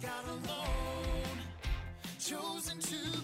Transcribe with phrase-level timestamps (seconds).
[0.00, 1.38] God alone,
[2.18, 3.15] chosen to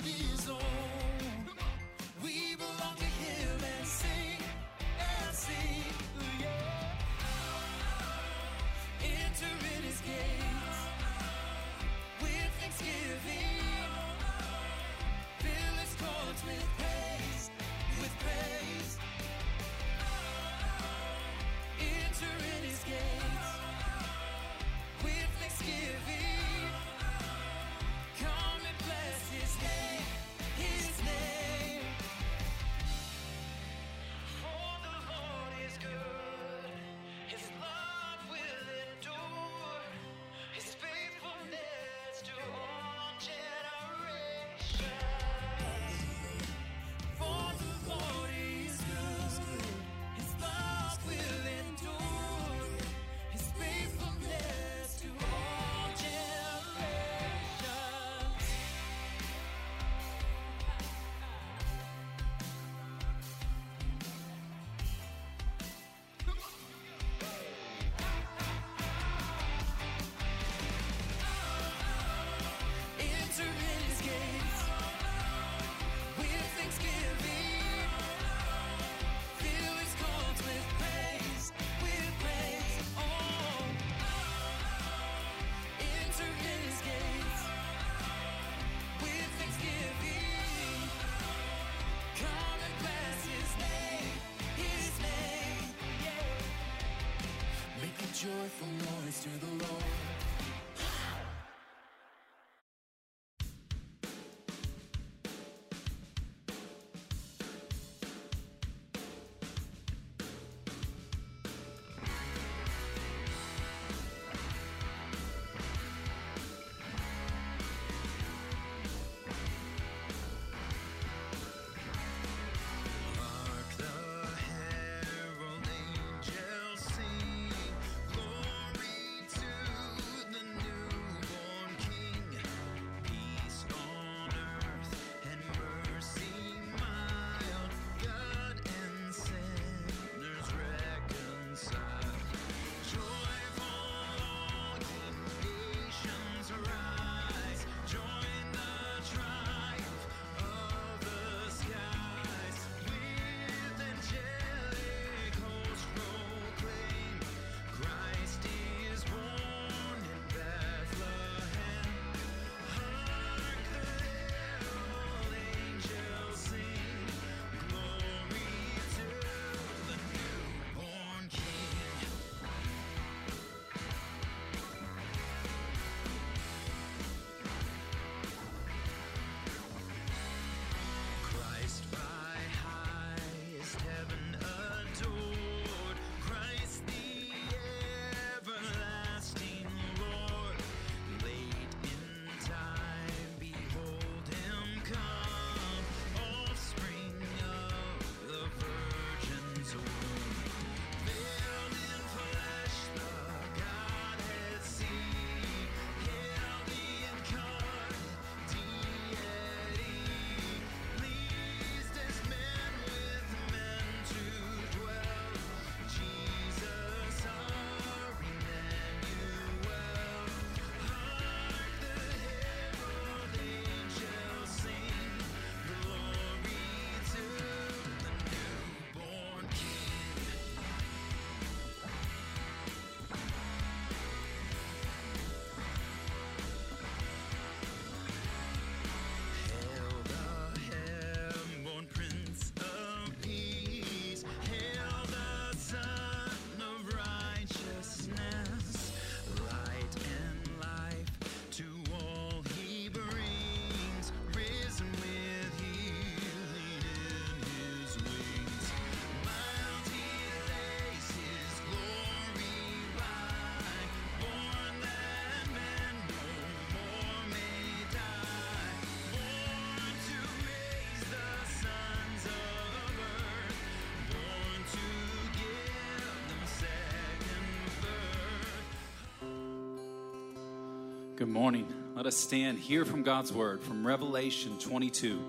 [281.23, 281.73] Good morning.
[281.95, 285.21] Let us stand, hear from God's word from Revelation 22.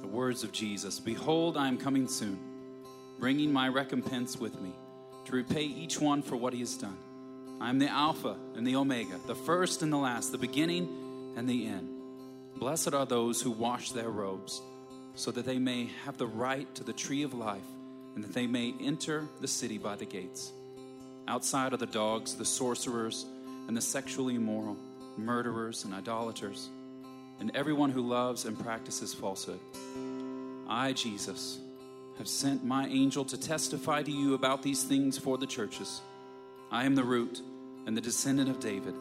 [0.00, 2.40] The words of Jesus Behold, I am coming soon,
[3.20, 4.72] bringing my recompense with me
[5.26, 6.96] to repay each one for what he has done.
[7.60, 10.88] I am the Alpha and the Omega, the first and the last, the beginning
[11.36, 11.88] and the end.
[12.56, 14.60] Blessed are those who wash their robes,
[15.14, 17.62] so that they may have the right to the tree of life,
[18.16, 20.50] and that they may enter the city by the gates.
[21.28, 23.24] Outside are the dogs, the sorcerers,
[23.70, 24.76] and the sexually immoral,
[25.16, 26.70] murderers, and idolaters,
[27.38, 29.60] and everyone who loves and practices falsehood.
[30.68, 31.60] I, Jesus,
[32.18, 36.00] have sent my angel to testify to you about these things for the churches.
[36.72, 37.42] I am the root
[37.86, 38.96] and the descendant of David,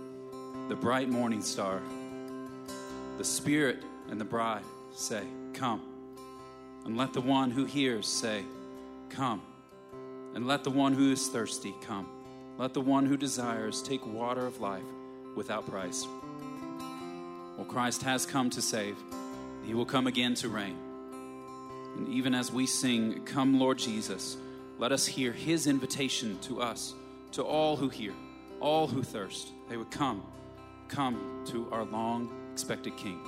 [0.67, 1.81] the bright morning star.
[3.17, 3.81] The Spirit
[4.11, 4.61] and the bride
[4.93, 5.23] say,
[5.55, 5.81] Come.
[6.85, 8.43] And let the one who hears say,
[9.09, 9.41] Come.
[10.35, 12.07] And let the one who is thirsty come.
[12.59, 14.83] Let the one who desires take water of life
[15.33, 16.05] without price.
[17.55, 18.97] Well, Christ has come to save,
[19.63, 20.75] he will come again to reign.
[21.95, 24.35] And even as we sing, Come, Lord Jesus,
[24.77, 26.93] let us hear his invitation to us,
[27.31, 28.13] to all who hear,
[28.59, 29.53] all who thirst.
[29.69, 30.21] They would come,
[30.89, 33.21] come to our long expected King.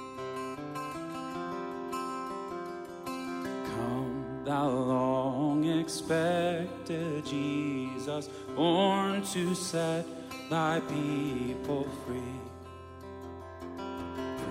[3.06, 4.11] Come,
[4.52, 10.06] thou long expected Jesus, born to set
[10.50, 12.38] thy people free.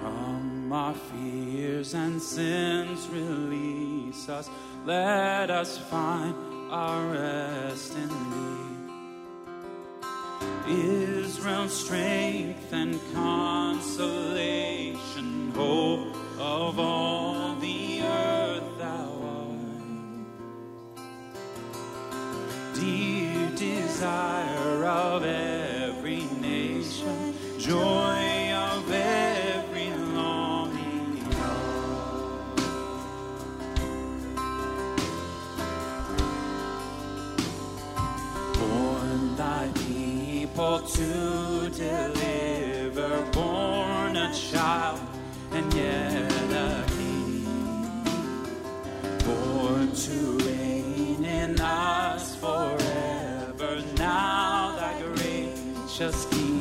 [0.01, 4.49] From our fears and sins release us
[4.87, 6.35] let us find
[6.71, 8.71] our rest in thee.
[11.21, 14.11] Israel's strength and consolation
[15.55, 17.90] hope of all the
[22.81, 32.57] dear desire of every nation, joy of every longing heart.
[38.55, 42.20] Born thy people to deliver,
[56.01, 56.60] gracious kingdom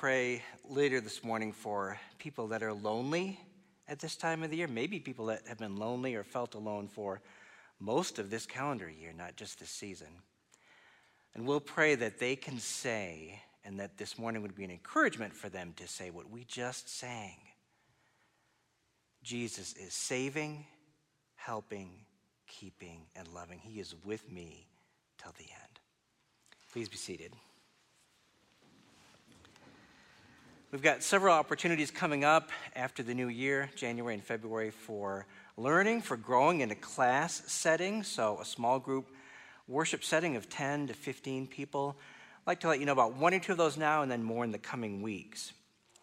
[0.00, 3.38] pray later this morning for people that are lonely
[3.86, 6.88] at this time of the year, maybe people that have been lonely or felt alone
[6.88, 7.20] for
[7.78, 10.08] most of this calendar year, not just this season.
[11.34, 15.34] And we'll pray that they can say, and that this morning would be an encouragement
[15.34, 17.36] for them to say what we just sang
[19.22, 20.64] Jesus is saving,
[21.36, 21.90] helping,
[22.46, 23.58] keeping, and loving.
[23.58, 24.66] He is with me
[25.22, 25.78] till the end.
[26.72, 27.34] Please be seated.
[30.72, 36.02] We've got several opportunities coming up after the new year, January and February, for learning,
[36.02, 38.04] for growing in a class setting.
[38.04, 39.08] So, a small group
[39.66, 41.96] worship setting of 10 to 15 people.
[41.98, 44.22] I'd like to let you know about one or two of those now and then
[44.22, 45.52] more in the coming weeks.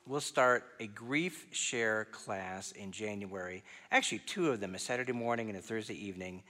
[0.05, 3.63] We'll start a grief share class in January.
[3.89, 6.43] Actually, two of them, a Saturday morning and a Thursday evening,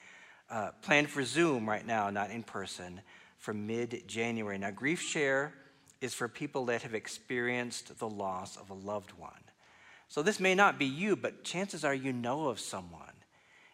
[0.49, 2.99] uh, planned for Zoom right now, not in person,
[3.37, 4.57] for mid January.
[4.57, 5.53] Now, grief share
[6.01, 9.31] is for people that have experienced the loss of a loved one.
[10.09, 13.01] So, this may not be you, but chances are you know of someone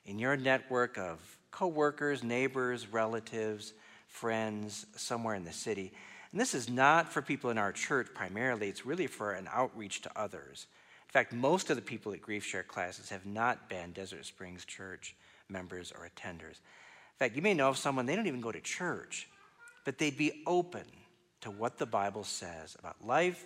[0.05, 1.19] in your network of
[1.51, 3.73] coworkers, neighbors, relatives,
[4.07, 5.91] friends somewhere in the city
[6.31, 10.01] And this is not for people in our church primarily, it's really for an outreach
[10.01, 10.67] to others.
[11.07, 14.65] In fact, most of the people at Grief Share classes have not been Desert Springs
[14.65, 15.15] Church
[15.49, 16.57] members or attenders.
[16.57, 19.27] In fact, you may know of someone, they don't even go to church,
[19.85, 20.85] but they'd be open
[21.43, 23.45] to what the Bible says about life,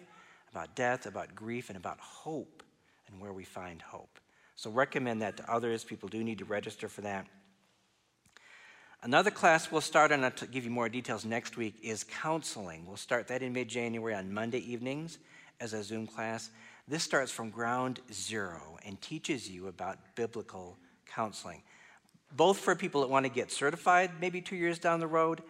[0.52, 2.64] about death, about grief, and about hope,
[3.08, 4.20] and where we find hope.
[4.56, 5.84] So recommend that to others.
[5.84, 7.26] People do need to register for that.
[9.04, 12.86] Another class we'll start on, I'll give you more details next week, is counseling.
[12.88, 15.18] We'll start that in mid January on Monday evenings
[15.60, 16.50] as a Zoom class.
[16.88, 21.62] This starts from ground zero and teaches you about biblical counseling,
[22.36, 25.42] both for people that want to get certified maybe two years down the road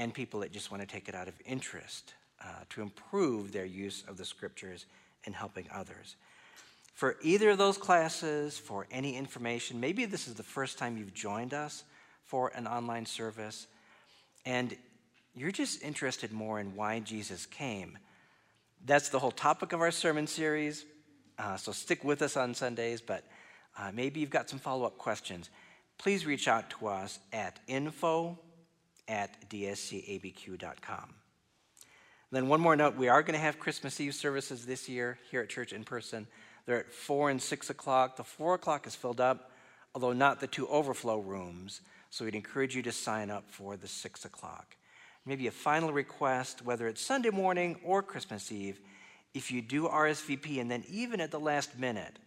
[0.00, 3.66] and people that just want to take it out of interest uh, to improve their
[3.66, 4.86] use of the scriptures
[5.26, 6.16] and helping others.
[6.94, 11.12] For either of those classes, for any information, maybe this is the first time you've
[11.12, 11.84] joined us
[12.24, 13.66] for an online service,
[14.46, 14.74] and
[15.36, 17.98] you're just interested more in why Jesus came.
[18.86, 20.86] That's the whole topic of our sermon series.
[21.38, 23.22] Uh, so stick with us on Sundays, but
[23.78, 25.50] uh, maybe you've got some follow up questions.
[25.98, 28.38] Please reach out to us at info
[29.10, 31.14] at dscabq.com.
[32.32, 35.42] Then, one more note we are going to have Christmas Eve services this year here
[35.42, 36.28] at church in person.
[36.64, 38.16] They're at 4 and 6 o'clock.
[38.16, 39.50] The 4 o'clock is filled up,
[39.94, 41.80] although not the two overflow rooms.
[42.10, 44.76] So we'd encourage you to sign up for the 6 o'clock.
[45.26, 48.80] Maybe a final request, whether it's Sunday morning or Christmas Eve,
[49.34, 52.18] if you do RSVP and then even at the last minute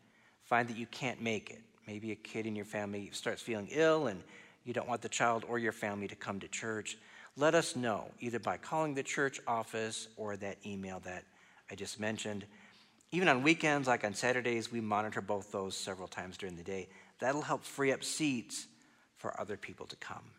[0.43, 4.07] find that you can't make it, maybe a kid in your family starts feeling ill
[4.07, 4.21] and
[4.63, 6.97] you don't want the child or your family to come to church,
[7.35, 11.23] let us know either by calling the church office or that email that
[11.71, 12.45] I just mentioned.
[13.11, 16.87] Even on weekends, like on Saturdays, we monitor both those several times during the day.
[17.19, 18.67] That'll help free up seats
[19.17, 20.31] for other people to come.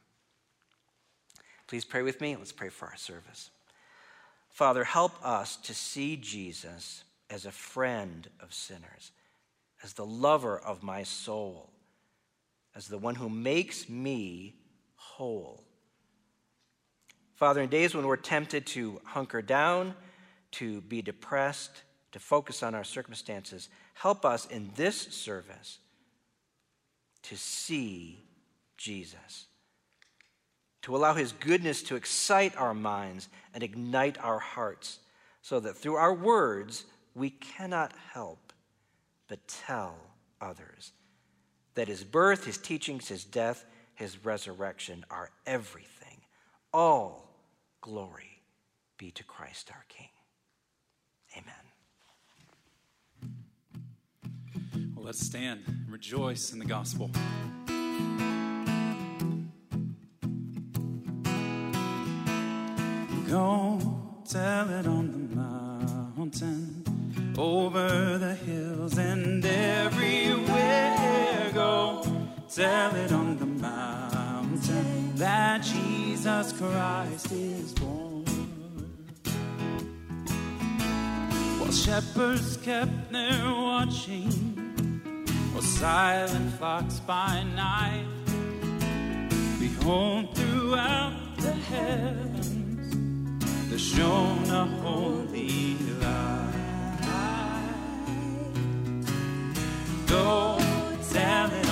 [1.66, 2.36] Please pray with me.
[2.36, 3.50] Let's pray for our service.
[4.50, 9.10] Father, help us to see Jesus as a friend of sinners,
[9.82, 11.70] as the lover of my soul,
[12.74, 14.54] as the one who makes me
[14.96, 15.62] whole.
[17.34, 19.94] Father, in days when we're tempted to hunker down,
[20.52, 25.78] to be depressed, to focus on our circumstances, help us in this service
[27.22, 28.22] to see
[28.76, 29.46] Jesus.
[30.82, 35.00] To allow his goodness to excite our minds and ignite our hearts,
[35.42, 38.52] so that through our words we cannot help
[39.28, 39.96] but tell
[40.40, 40.92] others
[41.74, 43.64] that his birth, his teachings, his death,
[43.94, 46.20] his resurrection are everything.
[46.72, 47.30] All
[47.80, 48.42] glory
[48.98, 50.08] be to Christ our King.
[51.36, 51.54] Amen.
[54.94, 57.10] Well, let's stand and rejoice in the gospel.
[63.28, 63.80] Go
[64.28, 66.84] tell it on the mountain,
[67.36, 70.83] over the hills and everywhere.
[72.54, 78.24] Tell it on the mountain that Jesus Christ is born.
[81.58, 84.30] While shepherds kept their watching,
[85.52, 88.06] while silent flocks by night,
[89.58, 92.94] behold, throughout the heavens
[93.68, 96.54] there shone a holy light.
[100.06, 100.56] Go
[101.12, 101.63] tell it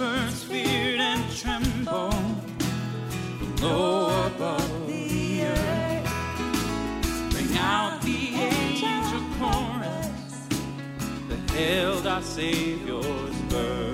[0.00, 2.14] shepherds feared and trembled
[3.60, 6.10] low above the earth.
[7.30, 10.46] Bring out the angel chorus
[11.28, 13.89] that hailed our Savior's birth.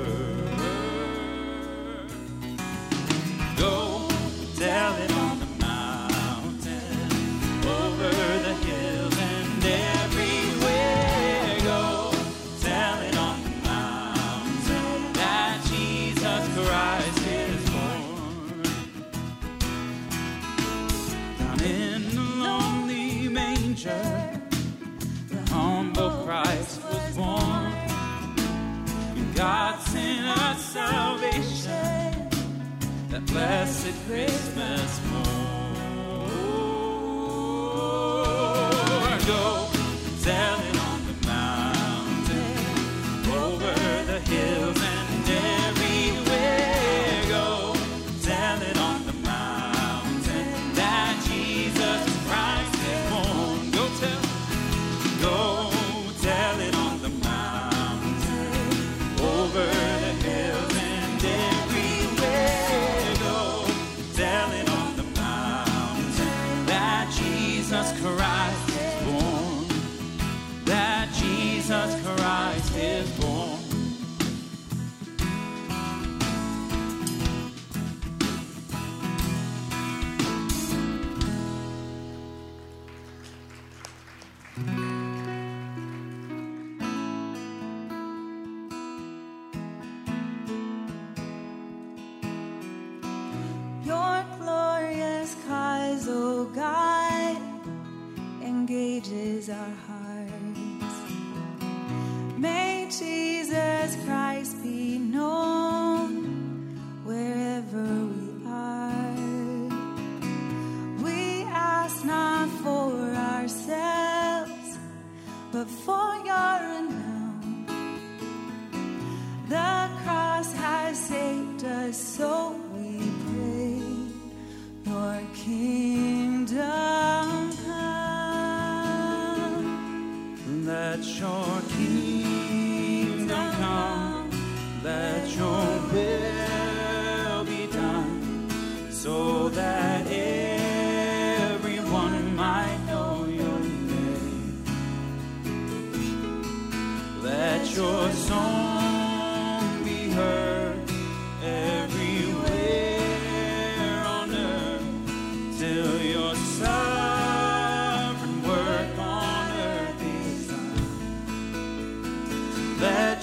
[33.66, 35.45] Blessed Christmas morn.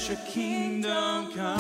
[0.10, 1.60] Your kingdom come.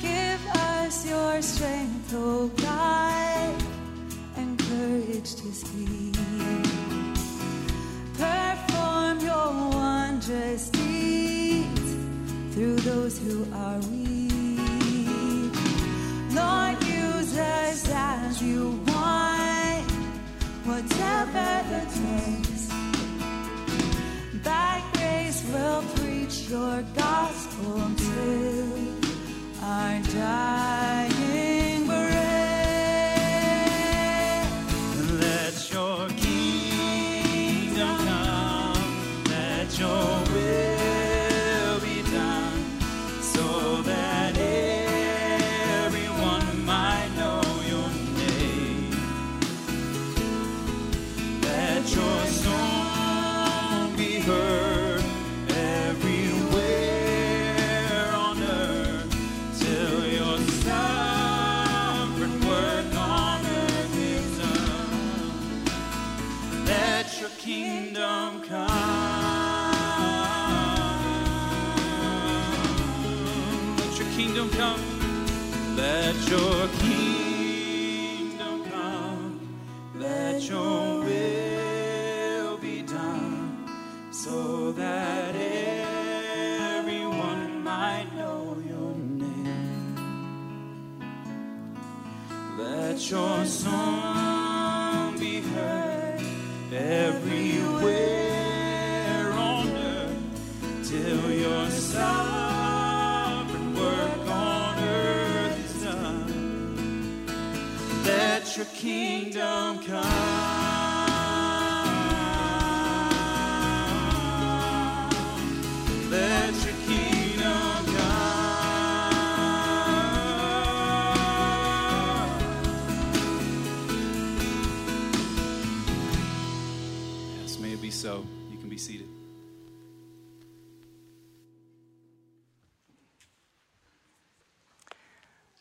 [0.00, 3.62] Give us your strength, O God,
[4.36, 6.67] and courage to speak.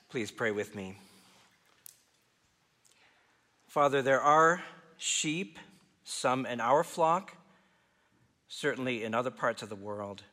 [0.10, 0.98] Please pray with me.
[3.68, 4.64] Father, there are
[4.98, 5.60] sheep,
[6.06, 7.36] some in our flock,
[8.48, 10.24] certainly in other parts of the world,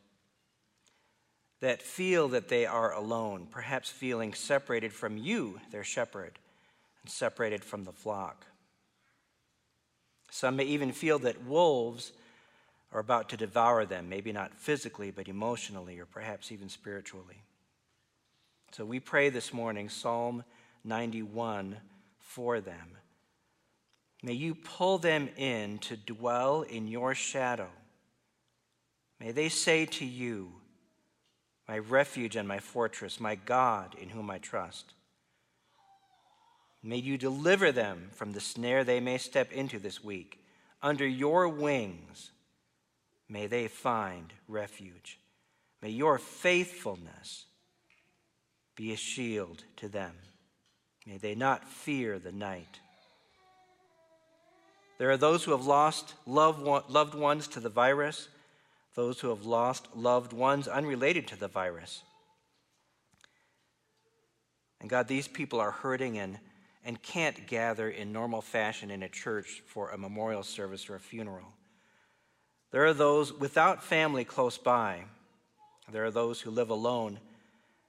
[1.61, 6.39] that feel that they are alone, perhaps feeling separated from you, their shepherd,
[7.03, 8.47] and separated from the flock.
[10.31, 12.13] Some may even feel that wolves
[12.93, 17.43] are about to devour them, maybe not physically, but emotionally, or perhaps even spiritually.
[18.77, 20.43] So we pray this morning, Psalm
[20.83, 21.77] 91,
[22.19, 22.99] for them.
[24.21, 27.69] May you pull them in to dwell in your shadow.
[29.21, 30.55] May they say to you,
[31.69, 34.95] My refuge and my fortress, my God in whom I trust.
[36.83, 40.45] May you deliver them from the snare they may step into this week.
[40.83, 42.33] Under your wings,
[43.29, 45.21] may they find refuge.
[45.81, 47.45] May your faithfulness
[48.77, 50.15] be a shield to them.
[51.07, 52.81] May they not fear the night.
[54.99, 58.29] There are those who have lost loved ones to the virus,
[58.95, 62.03] those who have lost loved ones unrelated to the virus.
[64.81, 66.39] And God, these people are hurting and,
[66.85, 71.01] and can't gather in normal fashion in a church for a memorial service or a
[71.01, 71.55] funeral.
[72.71, 75.05] There are those without family close by.
[75.91, 77.19] There are those who live alone.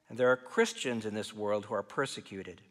[0.10, 2.62] And there are Christians in this world who are persecuted.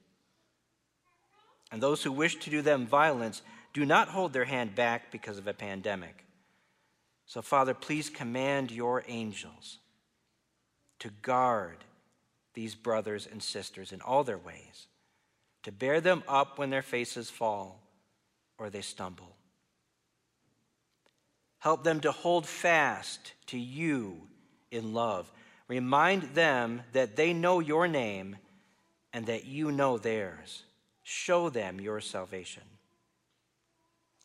[1.73, 3.43] And those who wish to do them violence
[3.73, 6.25] do not hold their hand back because of a pandemic.
[7.27, 9.79] So, Father, please command your angels
[11.01, 11.79] to guard
[12.55, 14.87] these brothers and sisters in all their ways,
[15.65, 17.81] to bear them up when their faces fall
[18.59, 19.37] or they stumble.
[21.59, 24.29] Help them to hold fast to you
[24.71, 25.33] in love.
[25.69, 28.37] Remind them that they know your name
[29.13, 30.65] and that you know theirs.
[31.03, 32.63] Show them your salvation.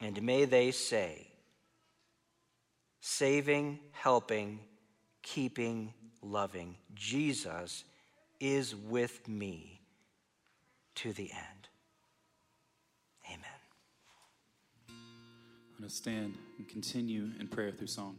[0.01, 1.27] And may they say,
[2.99, 4.59] saving, helping,
[5.21, 7.83] keeping, loving, Jesus
[8.39, 9.81] is with me
[10.95, 11.67] to the end.
[13.27, 13.39] Amen.
[14.89, 18.17] I'm going to stand and continue in prayer through song.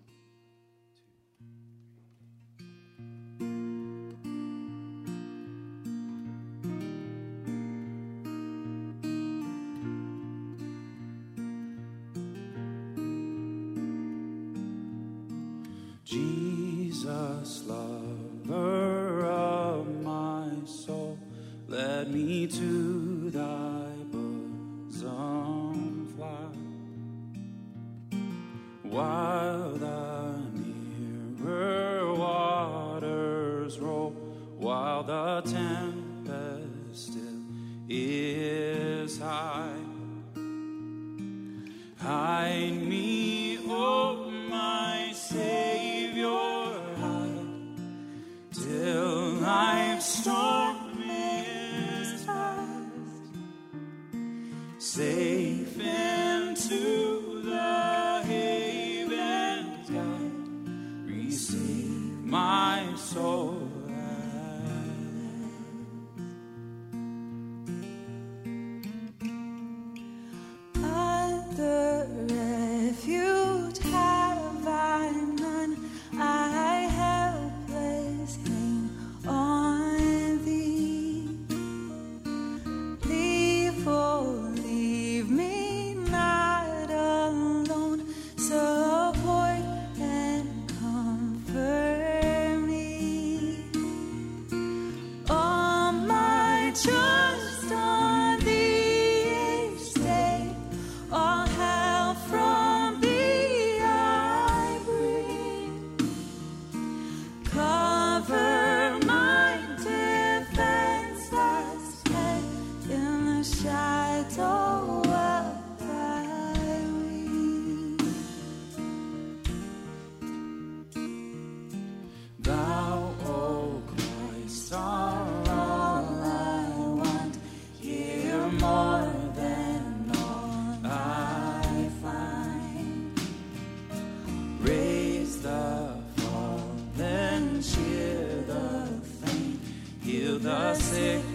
[140.31, 141.30] Heal the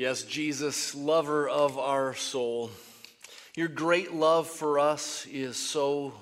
[0.00, 2.70] Yes, Jesus, lover of our soul,
[3.54, 6.14] your great love for us is so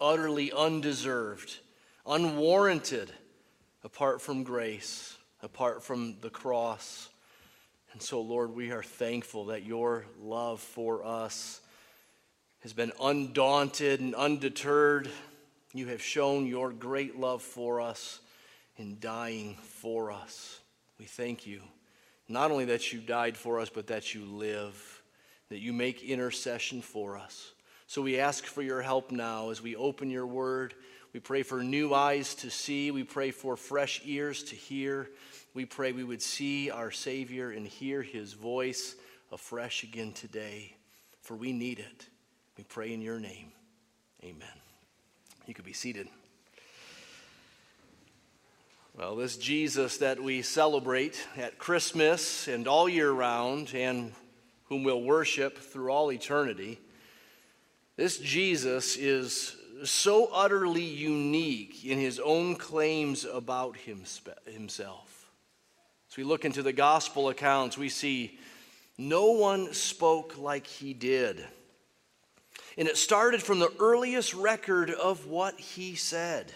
[0.00, 1.56] utterly undeserved,
[2.04, 3.12] unwarranted,
[3.84, 7.10] apart from grace, apart from the cross.
[7.92, 11.60] And so, Lord, we are thankful that your love for us
[12.62, 15.08] has been undaunted and undeterred.
[15.72, 18.18] You have shown your great love for us
[18.76, 20.58] in dying for us.
[20.98, 21.62] We thank you,
[22.32, 25.02] not only that you died for us, but that you live,
[25.50, 27.52] that you make intercession for us.
[27.86, 30.74] So we ask for your help now as we open your word.
[31.12, 32.90] We pray for new eyes to see.
[32.90, 35.10] We pray for fresh ears to hear.
[35.52, 38.96] We pray we would see our Savior and hear his voice
[39.30, 40.74] afresh again today,
[41.20, 42.06] for we need it.
[42.56, 43.52] We pray in your name.
[44.24, 44.48] Amen.
[45.46, 46.08] You could be seated.
[48.94, 54.12] Well, this Jesus that we celebrate at Christmas and all year round, and
[54.64, 56.78] whom we'll worship through all eternity,
[57.96, 65.30] this Jesus is so utterly unique in his own claims about himself.
[66.10, 68.38] As we look into the gospel accounts, we see
[68.98, 71.42] no one spoke like he did.
[72.76, 76.52] And it started from the earliest record of what he said.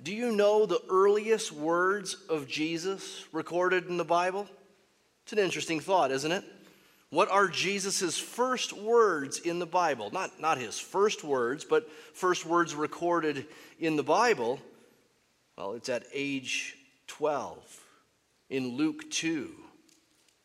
[0.00, 4.48] Do you know the earliest words of Jesus recorded in the Bible?
[5.24, 6.44] It's an interesting thought, isn't it?
[7.10, 10.10] What are Jesus' first words in the Bible?
[10.12, 13.46] Not, not his first words, but first words recorded
[13.80, 14.60] in the Bible.
[15.56, 16.76] Well, it's at age
[17.08, 17.58] 12
[18.50, 19.50] in Luke 2.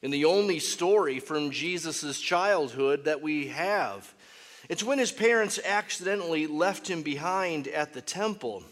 [0.01, 4.11] In the only story from Jesus' childhood that we have.
[4.67, 8.63] It's when his parents accidentally left him behind at the temple.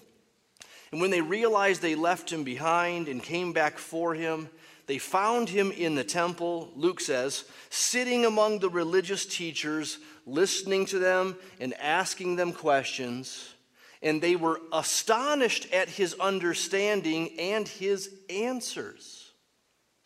[0.91, 4.49] And when they realized they left him behind and came back for him,
[4.87, 10.99] they found him in the temple, Luke says, sitting among the religious teachers, listening to
[10.99, 13.53] them and asking them questions.
[14.01, 19.31] And they were astonished at his understanding and his answers.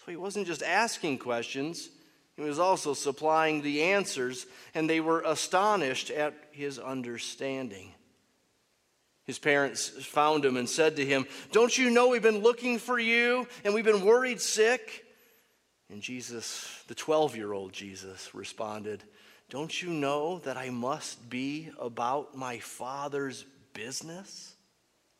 [0.06, 1.90] So he wasn't just asking questions,
[2.36, 4.46] he was also supplying the answers,
[4.76, 7.95] and they were astonished at his understanding.
[9.26, 13.00] His parents found him and said to him, Don't you know we've been looking for
[13.00, 15.04] you and we've been worried sick?
[15.90, 19.04] And Jesus, the 12 year old Jesus, responded,
[19.50, 24.54] Don't you know that I must be about my Father's business?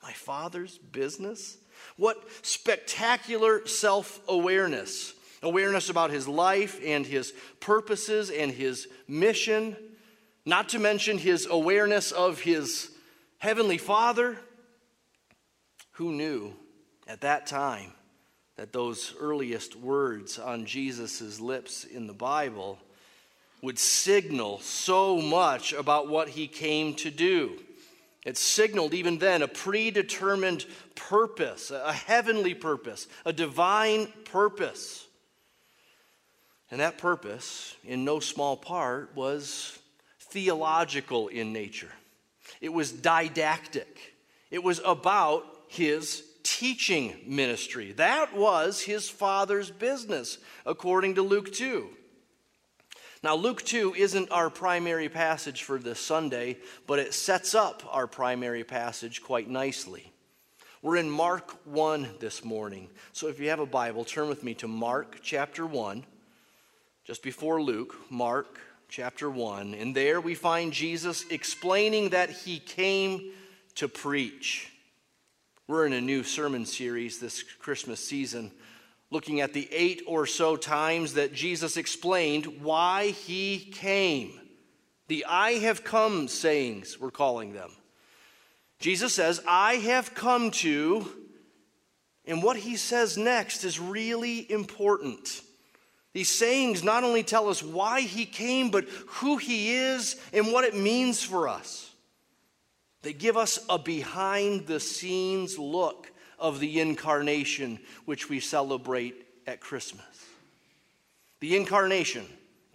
[0.04, 1.58] My Father's business?
[1.98, 5.14] What spectacular self awareness!
[5.42, 9.76] Awareness about his life and his purposes and his mission,
[10.44, 12.90] not to mention his awareness of his
[13.46, 14.40] Heavenly Father,
[15.92, 16.56] who knew
[17.08, 17.92] at that time
[18.56, 22.80] that those earliest words on Jesus' lips in the Bible
[23.62, 27.60] would signal so much about what he came to do.
[28.26, 35.06] It signaled even then a predetermined purpose, a heavenly purpose, a divine purpose.
[36.72, 39.78] And that purpose, in no small part, was
[40.20, 41.92] theological in nature.
[42.62, 44.16] It was didactic.
[44.52, 47.92] It was about his teaching ministry.
[47.94, 51.90] That was his father's business, according to Luke 2.
[53.24, 58.06] Now, Luke 2 isn't our primary passage for this Sunday, but it sets up our
[58.06, 60.12] primary passage quite nicely.
[60.84, 62.90] We're in Mark 1 this morning.
[63.12, 66.06] So if you have a Bible, turn with me to Mark chapter 1,
[67.04, 69.74] just before Luke, Mark chapter 1.
[69.74, 73.32] And there we find Jesus explaining that he came
[73.76, 74.72] to preach.
[75.68, 78.52] We're in a new sermon series this Christmas season,
[79.10, 84.40] looking at the eight or so times that Jesus explained why he came.
[85.08, 87.72] The I have come sayings, we're calling them.
[88.80, 91.08] Jesus says, I have come to,
[92.26, 95.42] and what he says next is really important.
[96.16, 100.64] These sayings not only tell us why he came, but who he is and what
[100.64, 101.92] it means for us.
[103.02, 109.60] They give us a behind the scenes look of the incarnation, which we celebrate at
[109.60, 110.06] Christmas.
[111.42, 112.26] The incarnation,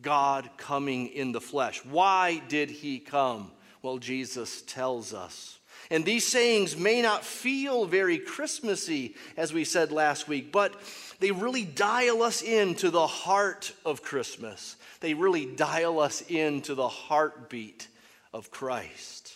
[0.03, 1.83] God coming in the flesh.
[1.87, 3.53] Why did he come?
[3.81, 5.59] Well, Jesus tells us.
[5.91, 10.79] And these sayings may not feel very Christmassy, as we said last week, but
[11.21, 14.77] they really dial us into the heart of Christmas.
[15.01, 17.89] They really dial us into the heartbeat
[18.33, 19.35] of Christ.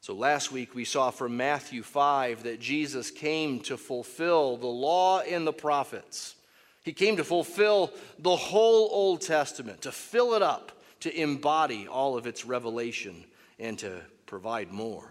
[0.00, 5.20] So last week we saw from Matthew 5 that Jesus came to fulfill the law
[5.20, 6.34] and the prophets.
[6.82, 12.16] He came to fulfill the whole Old Testament, to fill it up, to embody all
[12.16, 13.24] of its revelation,
[13.60, 15.08] and to provide more.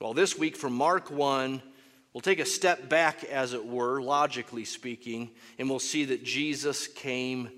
[0.00, 1.62] Well, this week from Mark 1,
[2.12, 6.86] we'll take a step back, as it were, logically speaking, and we'll see that Jesus
[6.86, 7.50] came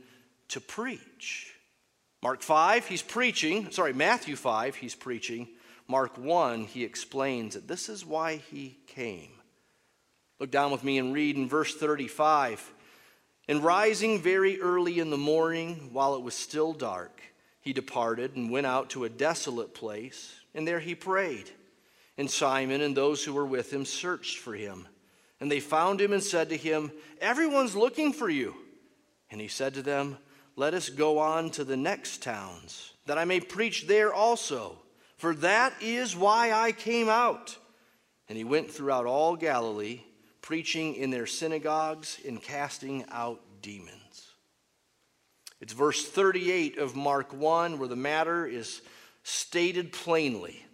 [0.48, 1.54] to preach.
[2.22, 3.70] Mark 5, he's preaching.
[3.70, 5.48] Sorry, Matthew 5, he's preaching.
[5.88, 9.30] Mark 1, he explains that this is why he came.
[10.38, 12.72] Look down with me and read in verse 35.
[13.48, 17.20] And rising very early in the morning, while it was still dark,
[17.60, 21.50] he departed and went out to a desolate place, and there he prayed.
[22.20, 24.86] And Simon and those who were with him searched for him.
[25.40, 28.54] And they found him and said to him, Everyone's looking for you.
[29.30, 30.18] And he said to them,
[30.54, 34.76] Let us go on to the next towns, that I may preach there also,
[35.16, 37.56] for that is why I came out.
[38.28, 40.02] And he went throughout all Galilee,
[40.42, 44.34] preaching in their synagogues and casting out demons.
[45.58, 48.82] It's verse 38 of Mark 1 where the matter is
[49.22, 50.66] stated plainly.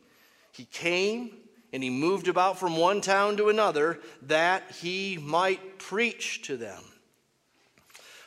[0.56, 1.36] He came
[1.72, 6.82] and he moved about from one town to another that he might preach to them.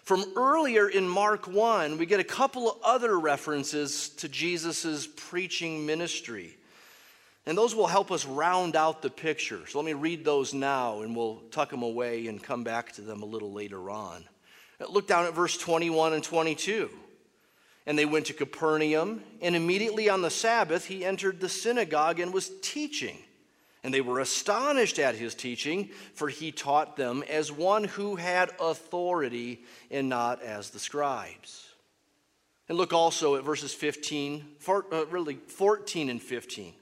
[0.04, 5.86] From earlier in Mark 1, we get a couple of other references to Jesus' preaching
[5.86, 6.58] ministry.
[7.46, 9.65] And those will help us round out the picture.
[9.68, 13.02] So let me read those now and we'll tuck them away and come back to
[13.02, 14.24] them a little later on.
[14.88, 16.89] Look down at verse 21 and 22.
[17.86, 22.34] And they went to Capernaum, and immediately on the Sabbath he entered the synagogue and
[22.34, 23.18] was teaching.
[23.84, 28.52] And they were astonished at his teaching, for he taught them as one who had
[28.60, 31.65] authority and not as the scribes.
[32.68, 36.74] And look also at verses 15, four, uh, really 14 and 15.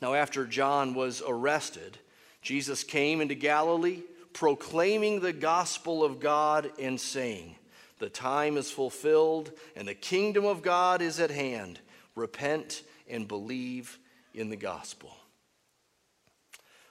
[0.00, 1.98] Now, after John was arrested,
[2.40, 7.56] Jesus came into Galilee, proclaiming the gospel of God and saying,
[8.00, 11.78] the time is fulfilled, and the kingdom of God is at hand.
[12.16, 13.98] Repent and believe
[14.34, 15.14] in the gospel.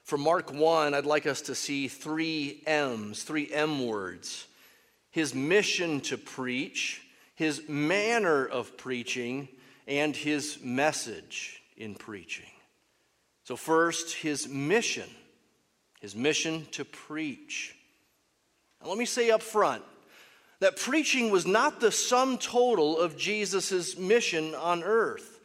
[0.04, 4.46] From Mark 1, I'd like us to see three M's, three M words
[5.12, 7.02] his mission to preach,
[7.34, 9.48] his manner of preaching,
[9.88, 12.46] and his message in preaching.
[13.44, 15.10] So, first, his mission,
[16.00, 17.76] his mission to preach.
[18.80, 19.84] Now, let me say up front
[20.60, 25.40] that preaching was not the sum total of Jesus' mission on earth.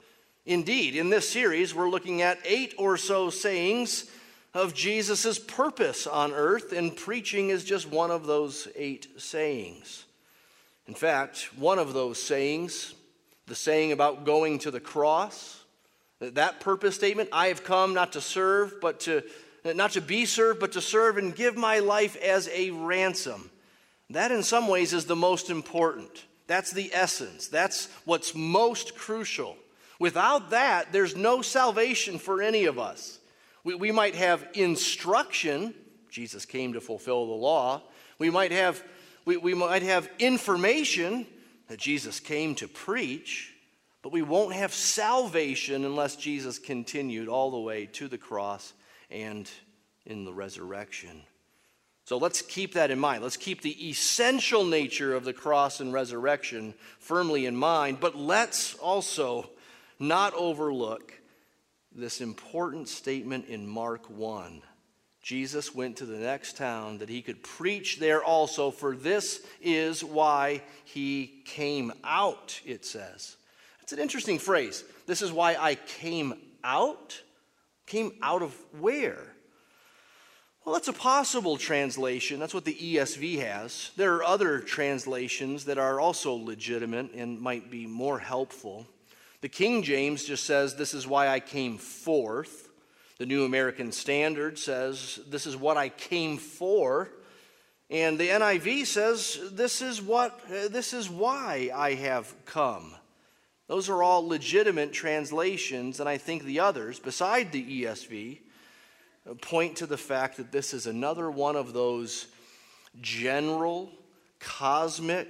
[0.47, 4.11] Indeed, in this series, we're looking at eight or so sayings
[4.53, 10.05] of Jesus' purpose on earth, and preaching is just one of those eight sayings.
[10.87, 12.95] In fact, one of those sayings,
[13.47, 15.63] the saying about going to the cross,
[16.21, 19.23] that purpose statement, I have come not to serve, but to
[19.65, 23.51] not to be served, but to serve and give my life as a ransom.
[24.11, 26.25] That, in some ways, is the most important.
[26.47, 27.49] That's the essence.
[27.49, 29.57] That's what's most crucial.
[29.99, 33.19] Without that, there's no salvation for any of us.
[33.63, 35.75] We, we might have instruction.
[36.11, 37.83] Jesus came to fulfill the law.
[38.19, 38.83] We might have,
[39.25, 41.27] we, we might have information
[41.69, 43.55] that Jesus came to preach,
[44.03, 48.75] but we won't have salvation unless Jesus continued all the way to the cross
[49.11, 49.51] and
[50.05, 51.23] in the resurrection.
[52.05, 53.23] So let's keep that in mind.
[53.23, 58.75] Let's keep the essential nature of the cross and resurrection firmly in mind, but let's
[58.75, 59.49] also
[59.99, 61.13] not overlook
[61.95, 64.63] this important statement in Mark 1.
[65.23, 70.05] Jesus went to the next town that he could preach there also, for this is
[70.05, 73.37] why he came out, it says.
[73.81, 74.85] It's an interesting phrase.
[75.07, 77.23] This is why I came out.
[77.87, 79.34] Came out of where?
[80.65, 82.41] Well, that's a possible translation.
[82.41, 83.91] That's what the ESV has.
[83.97, 88.87] There are other translations that are also legitimate and might be more helpful.
[89.43, 92.71] The King James just says, This is why I came forth.
[93.19, 97.11] The New American Standard says, This is what I came for.
[97.91, 102.95] And the NIV says, This is, what, this is why I have come.
[103.67, 108.39] Those are all legitimate translations, and I think the others, beside the ESV,
[109.41, 112.27] point to the fact that this is another one of those
[113.01, 113.91] general,
[114.39, 115.29] cosmic,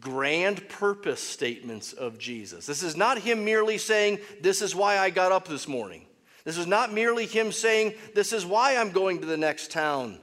[0.00, 2.66] grand purpose statements of Jesus.
[2.66, 6.06] This is not him merely saying, This is why I got up this morning.
[6.44, 10.18] This is not merely him saying, This is why I'm going to the next town.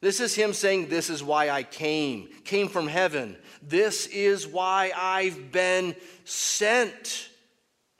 [0.00, 3.36] This is him saying, This is why I came, came from heaven.
[3.62, 7.28] This is why I've been sent.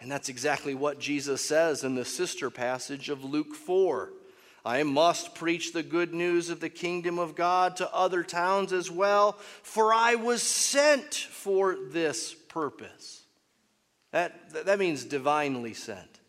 [0.01, 4.11] And that's exactly what Jesus says in the sister passage of Luke 4.
[4.65, 8.91] I must preach the good news of the kingdom of God to other towns as
[8.91, 9.33] well,
[9.63, 13.25] for I was sent for this purpose.
[14.13, 16.21] That, that means divinely sent.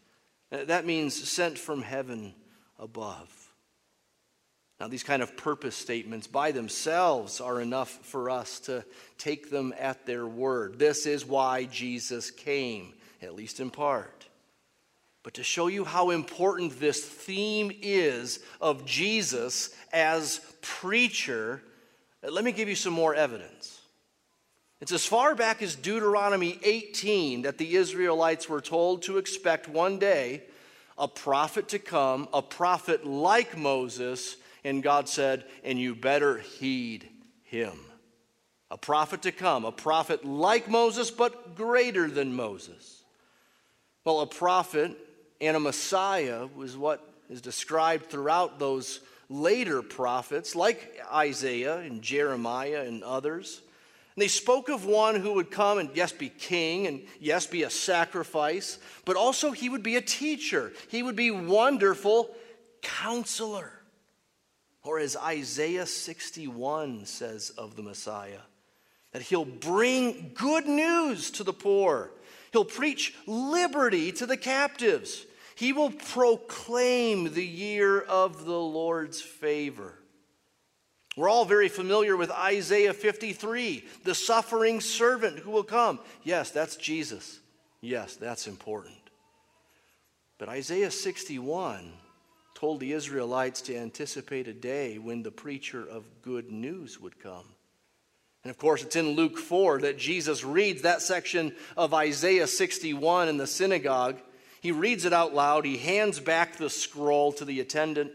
[0.49, 2.33] That means sent from heaven
[2.79, 3.29] above.
[4.79, 8.83] Now, these kind of purpose statements by themselves are enough for us to
[9.17, 10.79] take them at their word.
[10.79, 14.22] This is why Jesus came, at least in part.
[15.23, 21.61] But to show you how important this theme is of Jesus as preacher,
[22.21, 23.79] let me give you some more evidence.
[24.81, 29.97] It's as far back as Deuteronomy 18 that the Israelites were told to expect one
[29.97, 30.43] day
[30.97, 37.07] a prophet to come, a prophet like Moses, and God said, and you better heed
[37.43, 37.79] him.
[38.69, 43.03] A prophet to come, a prophet like Moses, but greater than Moses.
[44.03, 44.97] Well, a prophet
[45.47, 52.83] and a Messiah was what is described throughout those later prophets, like Isaiah and Jeremiah
[52.85, 53.61] and others.
[54.15, 57.63] And they spoke of one who would come and, yes, be king and, yes, be
[57.63, 60.71] a sacrifice, but also he would be a teacher.
[60.89, 62.29] He would be wonderful
[62.83, 63.71] counselor.
[64.83, 68.41] Or as Isaiah 61 says of the Messiah,
[69.13, 72.11] that he'll bring good news to the poor,
[72.51, 75.25] he'll preach liberty to the captives,
[75.55, 79.93] he will proclaim the year of the Lord's favor.
[81.15, 85.99] We're all very familiar with Isaiah 53, the suffering servant who will come.
[86.23, 87.39] Yes, that's Jesus.
[87.81, 88.95] Yes, that's important.
[90.39, 91.93] But Isaiah 61
[92.55, 97.45] told the Israelites to anticipate a day when the preacher of good news would come.
[98.43, 103.29] And of course, it's in Luke 4 that Jesus reads that section of Isaiah 61
[103.29, 104.19] in the synagogue.
[104.63, 108.13] He reads it out loud, he hands back the scroll to the attendant,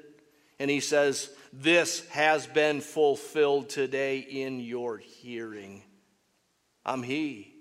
[0.59, 5.83] and he says, this has been fulfilled today in your hearing.
[6.87, 7.53] I'm He.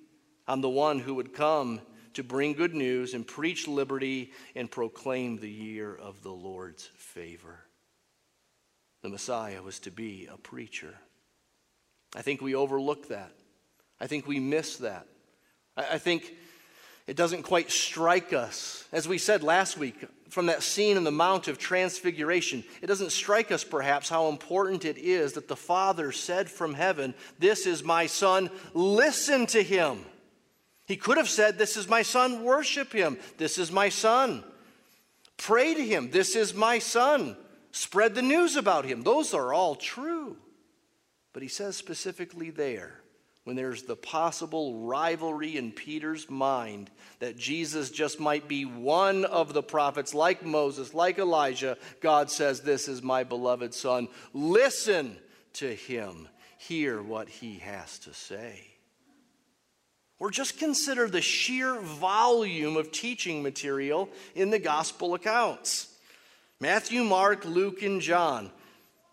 [0.48, 1.82] I'm the one who would come
[2.14, 7.60] to bring good news and preach liberty and proclaim the year of the Lord's favor.
[9.02, 10.96] The Messiah was to be a preacher.
[12.16, 13.34] I think we overlook that.
[14.00, 15.08] I think we miss that.
[15.76, 16.34] I think
[17.08, 18.86] it doesn't quite strike us.
[18.92, 19.96] As we said last week,
[20.30, 24.84] from that scene in the Mount of Transfiguration, it doesn't strike us perhaps how important
[24.84, 30.06] it is that the Father said from heaven, This is my Son, listen to him.
[30.86, 33.18] He could have said, This is my Son, worship him.
[33.38, 34.44] This is my Son.
[35.38, 36.12] Pray to him.
[36.12, 37.38] This is my Son.
[37.72, 39.04] Spread the news about him.
[39.04, 40.36] Those are all true.
[41.32, 43.02] But he says specifically there,
[43.48, 49.54] when there's the possible rivalry in Peter's mind that Jesus just might be one of
[49.54, 54.10] the prophets, like Moses, like Elijah, God says, This is my beloved Son.
[54.34, 55.16] Listen
[55.54, 56.28] to him,
[56.58, 58.68] hear what he has to say.
[60.20, 65.88] Or just consider the sheer volume of teaching material in the gospel accounts
[66.60, 68.52] Matthew, Mark, Luke, and John.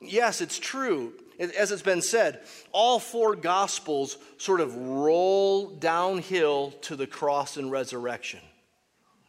[0.01, 2.41] Yes, it's true as it's been said,
[2.73, 8.41] all four gospels sort of roll downhill to the cross and resurrection.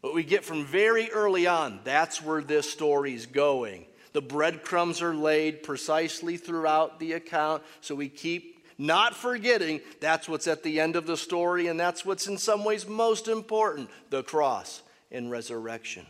[0.02, 3.86] But we get from very early on, that's where this story's going.
[4.14, 10.48] The breadcrumbs are laid precisely throughout the account, so we keep not forgetting that's what's
[10.48, 14.24] at the end of the story, and that's what's in some ways most important the
[14.24, 14.82] cross
[15.12, 16.06] and resurrection.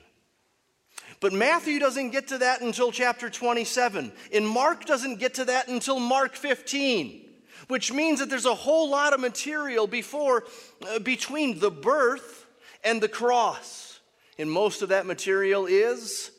[1.19, 5.67] But Matthew doesn't get to that until chapter 27, and Mark doesn't get to that
[5.67, 7.25] until Mark 15
[7.67, 10.43] which means that there's a whole lot of material before
[10.87, 12.45] uh, between the birth
[12.83, 13.99] and the cross.
[14.37, 16.31] And most of that material is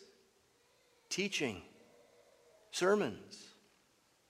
[1.09, 1.62] teaching
[2.70, 3.45] sermons.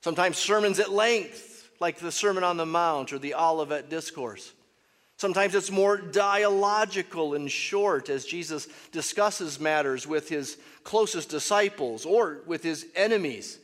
[0.03, 4.53] Sometimes sermons at length like the sermon on the mount or the olivet discourse
[5.18, 12.40] Sometimes it's more dialogical and short as Jesus discusses matters with his closest disciples or
[12.46, 13.58] with his enemies.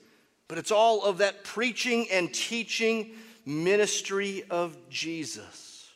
[0.49, 3.13] But it's all of that preaching and teaching
[3.45, 5.91] ministry of Jesus.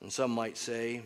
[0.00, 1.02] And some might say,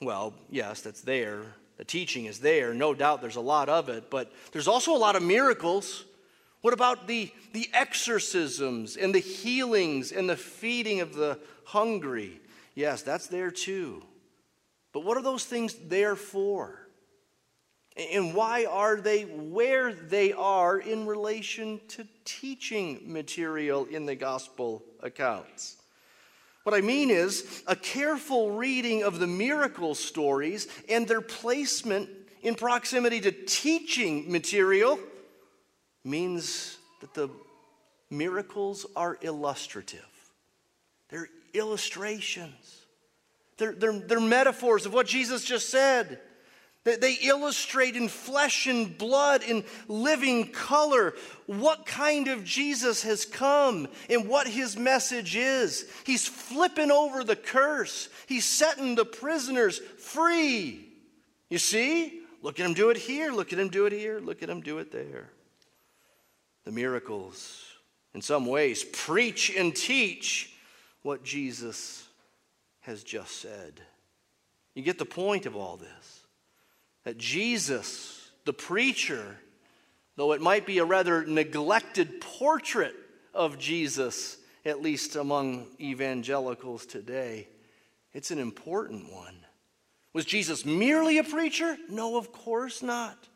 [0.00, 1.42] well, yes, that's there.
[1.78, 2.74] The teaching is there.
[2.74, 6.04] No doubt there's a lot of it, but there's also a lot of miracles.
[6.62, 12.40] What about the, the exorcisms and the healings and the feeding of the hungry.
[12.74, 14.02] Yes, that's there too.
[14.92, 16.80] But what are those things there for?
[17.96, 24.82] And why are they where they are in relation to teaching material in the gospel
[25.02, 25.76] accounts?
[26.62, 32.08] What I mean is a careful reading of the miracle stories and their placement
[32.42, 34.98] in proximity to teaching material
[36.04, 37.28] means that the
[38.10, 40.06] miracles are illustrative.
[41.08, 41.28] They're
[41.58, 42.86] illustrations,
[43.58, 46.20] they're, they're, they're metaphors of what Jesus just said.
[46.84, 51.14] They illustrate in flesh and blood, in living color,
[51.46, 55.90] what kind of Jesus has come and what his message is.
[56.04, 60.88] He's flipping over the curse, he's setting the prisoners free.
[61.48, 62.20] You see?
[62.42, 64.60] Look at him do it here, look at him do it here, look at him
[64.60, 65.30] do it there.
[66.64, 67.64] The miracles,
[68.14, 70.55] in some ways, preach and teach
[71.06, 72.04] what Jesus
[72.80, 73.80] has just said.
[74.74, 76.24] You get the point of all this
[77.04, 79.36] that Jesus, the preacher,
[80.16, 82.96] though it might be a rather neglected portrait
[83.32, 87.46] of Jesus, at least among evangelicals today,
[88.12, 89.36] it's an important one.
[90.12, 91.76] Was Jesus merely a preacher?
[91.88, 93.28] No, of course not.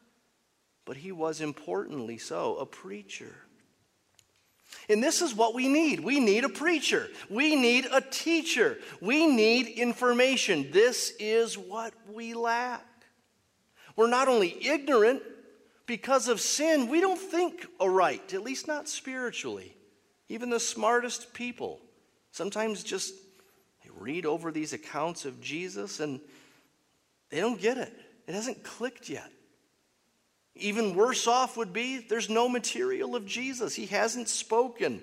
[0.84, 3.36] But he was importantly so, a preacher.
[4.90, 6.00] And this is what we need.
[6.00, 7.08] We need a preacher.
[7.28, 8.78] We need a teacher.
[9.00, 10.70] We need information.
[10.72, 12.84] This is what we lack.
[13.94, 15.22] We're not only ignorant
[15.86, 19.76] because of sin, we don't think aright, at least not spiritually.
[20.28, 21.80] Even the smartest people
[22.30, 23.14] sometimes just
[23.96, 26.20] read over these accounts of Jesus and
[27.28, 27.92] they don't get it.
[28.26, 29.30] It hasn't clicked yet.
[30.60, 33.74] Even worse off would be there's no material of Jesus.
[33.74, 35.02] He hasn't spoken.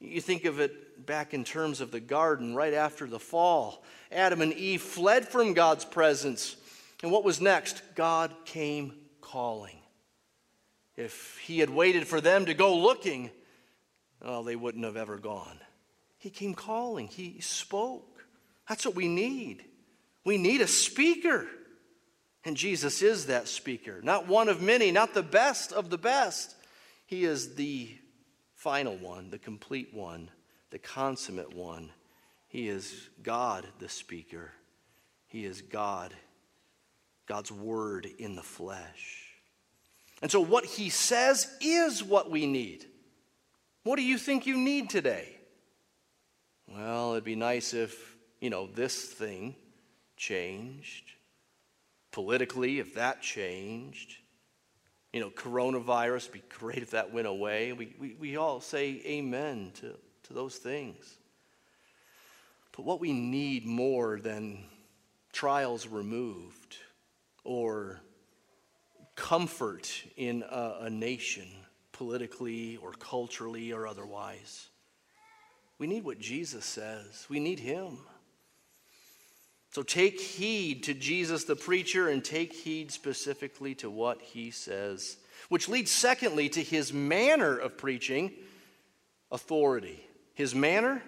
[0.00, 3.82] You think of it back in terms of the garden right after the fall.
[4.10, 6.56] Adam and Eve fled from God's presence.
[7.02, 7.82] And what was next?
[7.94, 9.78] God came calling.
[10.96, 13.30] If he had waited for them to go looking,
[14.22, 15.58] well, they wouldn't have ever gone.
[16.18, 18.24] He came calling, he spoke.
[18.68, 19.64] That's what we need.
[20.24, 21.48] We need a speaker.
[22.44, 26.56] And Jesus is that speaker, not one of many, not the best of the best.
[27.06, 27.96] He is the
[28.54, 30.30] final one, the complete one,
[30.70, 31.90] the consummate one.
[32.48, 34.50] He is God, the speaker.
[35.28, 36.12] He is God
[37.26, 39.28] God's word in the flesh.
[40.20, 42.86] And so, what he says is what we need.
[43.84, 45.28] What do you think you need today?
[46.68, 49.56] Well, it'd be nice if, you know, this thing
[50.16, 51.12] changed.
[52.12, 54.16] Politically, if that changed.
[55.12, 57.72] You know, coronavirus, be great if that went away.
[57.72, 59.94] We, we, we all say amen to,
[60.24, 61.18] to those things.
[62.74, 64.64] But what we need more than
[65.32, 66.76] trials removed
[67.44, 68.00] or
[69.16, 71.48] comfort in a, a nation,
[71.92, 74.68] politically or culturally or otherwise.
[75.78, 77.98] We need what Jesus says, we need Him.
[79.72, 85.16] So take heed to Jesus the preacher and take heed specifically to what he says,
[85.48, 88.32] which leads, secondly, to his manner of preaching
[89.30, 90.04] authority.
[90.34, 91.02] His manner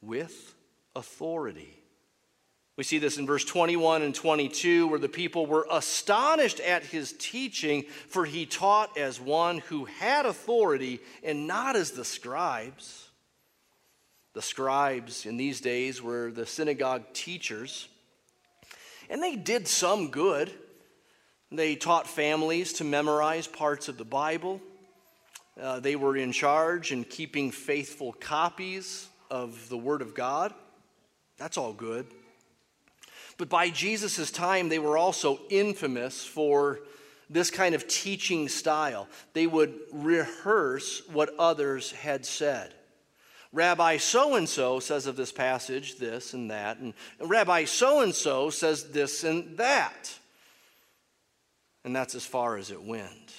[0.00, 0.54] with
[0.96, 1.78] authority.
[2.76, 7.12] We see this in verse 21 and 22, where the people were astonished at his
[7.12, 13.10] teaching, for he taught as one who had authority and not as the scribes.
[14.32, 17.88] The scribes in these days were the synagogue teachers,
[19.12, 20.50] and they did some good.
[21.52, 24.58] They taught families to memorize parts of the Bible.
[25.60, 30.54] Uh, they were in charge in keeping faithful copies of the Word of God.
[31.36, 32.06] That's all good.
[33.36, 36.80] But by Jesus' time, they were also infamous for
[37.28, 39.08] this kind of teaching style.
[39.34, 42.72] They would rehearse what others had said.
[43.52, 48.14] Rabbi so and so says of this passage this and that, and Rabbi so and
[48.14, 50.18] so says this and that.
[51.84, 53.34] And that's as far as it went.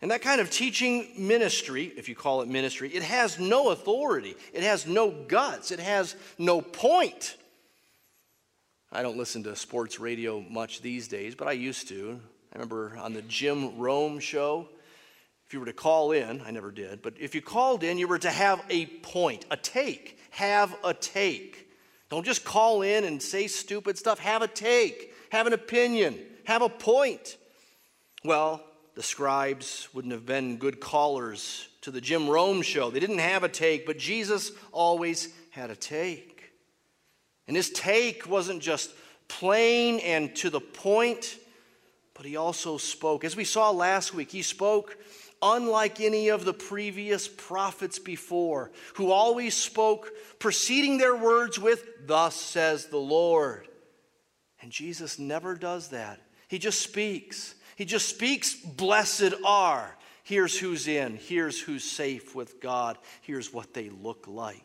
[0.00, 4.36] And that kind of teaching ministry, if you call it ministry, it has no authority,
[4.52, 7.36] it has no guts, it has no point.
[8.92, 12.20] I don't listen to sports radio much these days, but I used to.
[12.52, 14.68] I remember on the Jim Rome show,
[15.46, 18.08] if you were to call in, I never did, but if you called in, you
[18.08, 20.18] were to have a point, a take.
[20.30, 21.70] Have a take.
[22.10, 24.18] Don't just call in and say stupid stuff.
[24.18, 27.36] Have a take, have an opinion, have a point.
[28.24, 28.62] Well,
[28.96, 32.90] the scribes wouldn't have been good callers to the Jim Rome show.
[32.90, 36.52] They didn't have a take, but Jesus always had a take.
[37.46, 38.90] And his take wasn't just
[39.28, 41.38] plain and to the point,
[42.14, 43.24] but he also spoke.
[43.24, 44.96] As we saw last week, he spoke
[45.54, 52.34] unlike any of the previous prophets before, who always spoke, preceding their words with, Thus
[52.34, 53.68] says the Lord.
[54.60, 56.20] And Jesus never does that.
[56.48, 57.54] He just speaks.
[57.76, 59.96] He just speaks, Blessed are.
[60.22, 61.16] Here's who's in.
[61.16, 62.98] Here's who's safe with God.
[63.22, 64.62] Here's what they look like.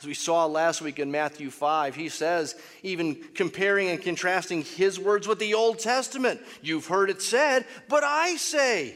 [0.00, 2.54] As we saw last week in Matthew 5, he says,
[2.84, 8.04] even comparing and contrasting his words with the Old Testament, you've heard it said, but
[8.04, 8.94] I say.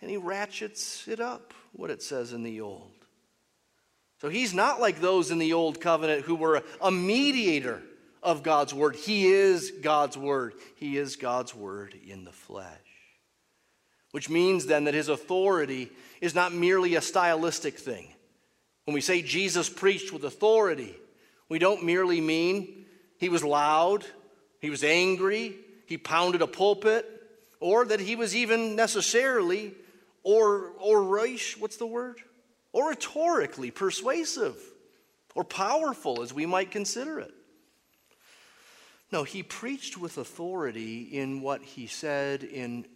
[0.00, 2.92] And he ratchets it up, what it says in the Old.
[4.20, 7.82] So he's not like those in the Old Covenant who were a mediator
[8.22, 8.96] of God's Word.
[8.96, 10.54] He is God's Word.
[10.76, 12.66] He is God's Word in the flesh.
[14.10, 15.90] Which means then that his authority
[16.20, 18.12] is not merely a stylistic thing.
[18.84, 20.96] When we say Jesus preached with authority,
[21.48, 22.86] we don't merely mean
[23.18, 24.04] he was loud,
[24.60, 25.54] he was angry,
[25.86, 27.06] he pounded a pulpit,
[27.60, 29.74] or that he was even necessarily
[30.22, 31.04] or or
[31.58, 32.18] what's the word?
[32.74, 34.56] Oratorically persuasive
[35.34, 37.32] or powerful as we might consider it.
[39.10, 42.86] No, he preached with authority in what he said, in,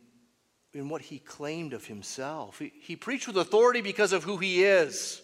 [0.75, 2.59] in what he claimed of himself.
[2.59, 5.23] He, he preached with authority because of who he is.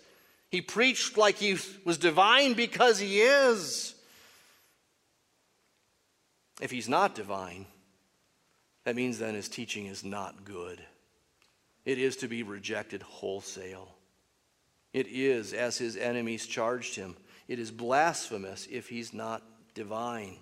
[0.51, 3.94] He preached like he was divine because he is.
[6.61, 7.66] If he's not divine,
[8.84, 10.80] that means then his teaching is not good.
[11.89, 13.89] It is to be rejected wholesale.
[14.93, 17.16] It is, as his enemies charged him,
[17.49, 20.36] it is blasphemous if he's not divine.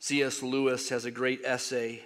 [0.00, 0.42] C.S.
[0.42, 2.02] Lewis has a great essay,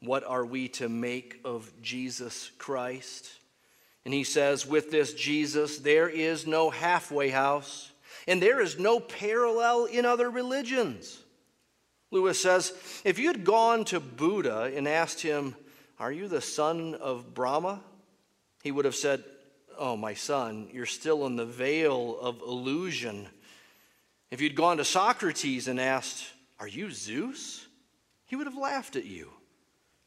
[0.00, 3.30] What Are We to Make of Jesus Christ?
[4.04, 7.92] And he says, with this Jesus, there is no halfway house,
[8.26, 11.22] and there is no parallel in other religions.
[12.10, 12.72] Lewis says,
[13.04, 15.54] if you had gone to Buddha and asked him,
[15.98, 17.80] Are you the son of Brahma?
[18.62, 19.22] He would have said,
[19.78, 23.26] Oh, my son, you're still in the veil of illusion.
[24.30, 26.24] If you'd gone to Socrates and asked,
[26.58, 27.66] Are you Zeus?
[28.26, 29.30] He would have laughed at you.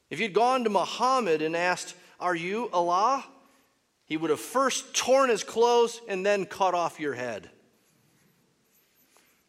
[0.10, 3.26] If you'd gone to Muhammad and asked, Are you Allah?
[4.06, 7.50] He would have first torn his clothes and then cut off your head.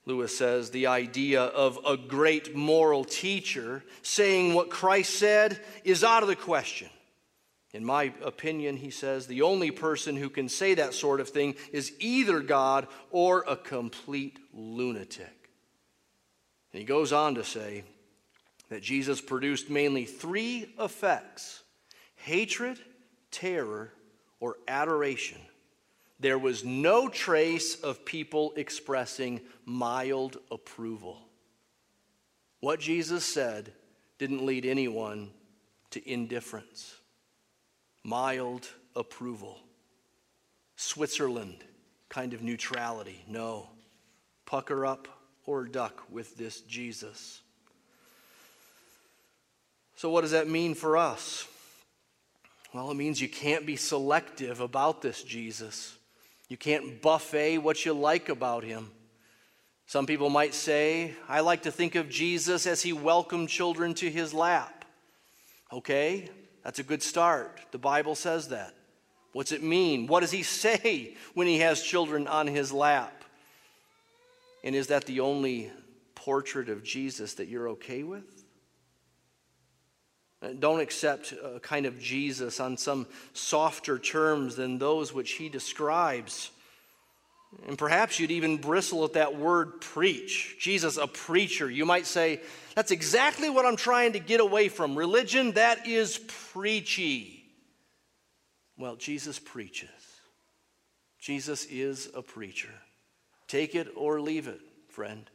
[0.09, 6.23] Lewis says the idea of a great moral teacher saying what Christ said is out
[6.23, 6.89] of the question.
[7.75, 11.57] In my opinion, he says, the only person who can say that sort of thing
[11.73, 15.51] is either God or a complete lunatic.
[16.73, 17.85] And he goes on to say
[18.71, 21.63] that Jesus produced mainly three effects
[22.17, 22.79] hatred,
[23.31, 23.93] terror,
[24.41, 25.39] or adoration,
[26.21, 31.19] there was no trace of people expressing mild approval.
[32.61, 33.73] What Jesus said
[34.19, 35.31] didn't lead anyone
[35.91, 36.97] to indifference,
[38.03, 39.59] mild approval.
[40.77, 41.65] Switzerland
[42.09, 43.25] kind of neutrality.
[43.29, 43.69] No.
[44.47, 45.09] Pucker up
[45.47, 47.41] or duck with this Jesus.
[49.97, 51.47] So, what does that mean for us?
[52.73, 55.98] Well, it means you can't be selective about this Jesus.
[56.49, 58.91] You can't buffet what you like about him.
[59.87, 64.11] Some people might say, I like to think of Jesus as he welcomed children to
[64.11, 64.85] his lap.
[65.73, 66.29] Okay,
[66.63, 67.61] that's a good start.
[67.71, 68.75] The Bible says that.
[69.33, 70.07] What's it mean?
[70.07, 73.25] What does he say when he has children on his lap?
[74.65, 75.71] And is that the only
[76.15, 78.38] portrait of Jesus that you're okay with?
[80.61, 86.51] Don't accept a kind of Jesus on some softer terms than those which he describes.
[87.67, 90.57] And perhaps you'd even bristle at that word preach.
[90.61, 91.69] Jesus, a preacher.
[91.69, 92.41] You might say,
[92.75, 94.97] that's exactly what I'm trying to get away from.
[94.97, 96.19] Religion, that is
[96.53, 97.45] preachy.
[98.77, 99.89] Well, Jesus preaches.
[101.19, 102.73] Jesus is a preacher.
[103.49, 105.29] Take it or leave it, friend.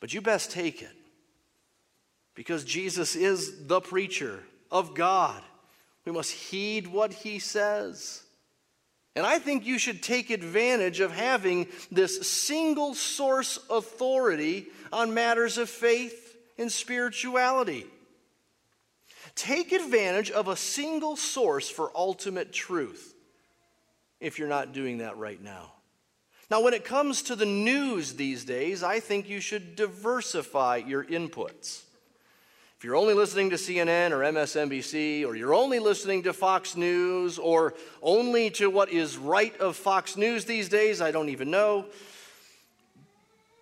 [0.00, 0.92] But you best take it
[2.34, 5.42] because Jesus is the preacher of God.
[6.04, 8.22] We must heed what he says.
[9.16, 15.56] And I think you should take advantage of having this single source authority on matters
[15.56, 17.86] of faith and spirituality.
[19.36, 23.14] Take advantage of a single source for ultimate truth
[24.20, 25.72] if you're not doing that right now.
[26.50, 31.04] Now, when it comes to the news these days, I think you should diversify your
[31.04, 31.82] inputs.
[32.84, 37.38] If you're only listening to CNN or MSNBC, or you're only listening to Fox News,
[37.38, 37.72] or
[38.02, 41.86] only to what is right of Fox News these days, I don't even know.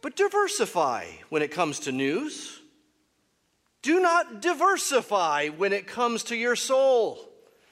[0.00, 2.58] But diversify when it comes to news.
[3.82, 7.20] Do not diversify when it comes to your soul.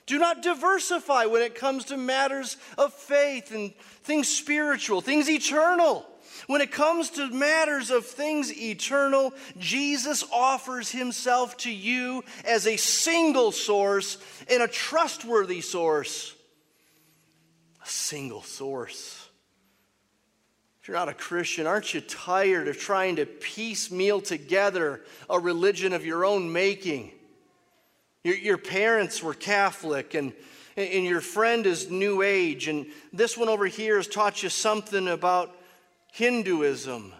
[0.06, 3.74] Do not diversify when it comes to matters of faith and
[4.04, 6.06] things spiritual, things eternal.
[6.46, 12.76] When it comes to matters of things eternal, Jesus offers himself to you as a
[12.76, 14.18] single source
[14.50, 16.34] and a trustworthy source.
[17.82, 19.28] A single source.
[20.82, 25.92] If you're not a Christian, aren't you tired of trying to piecemeal together a religion
[25.92, 27.12] of your own making?
[28.24, 30.32] Your, your parents were Catholic, and,
[30.76, 35.08] and your friend is New Age, and this one over here has taught you something
[35.08, 35.54] about
[36.12, 37.12] Hinduism.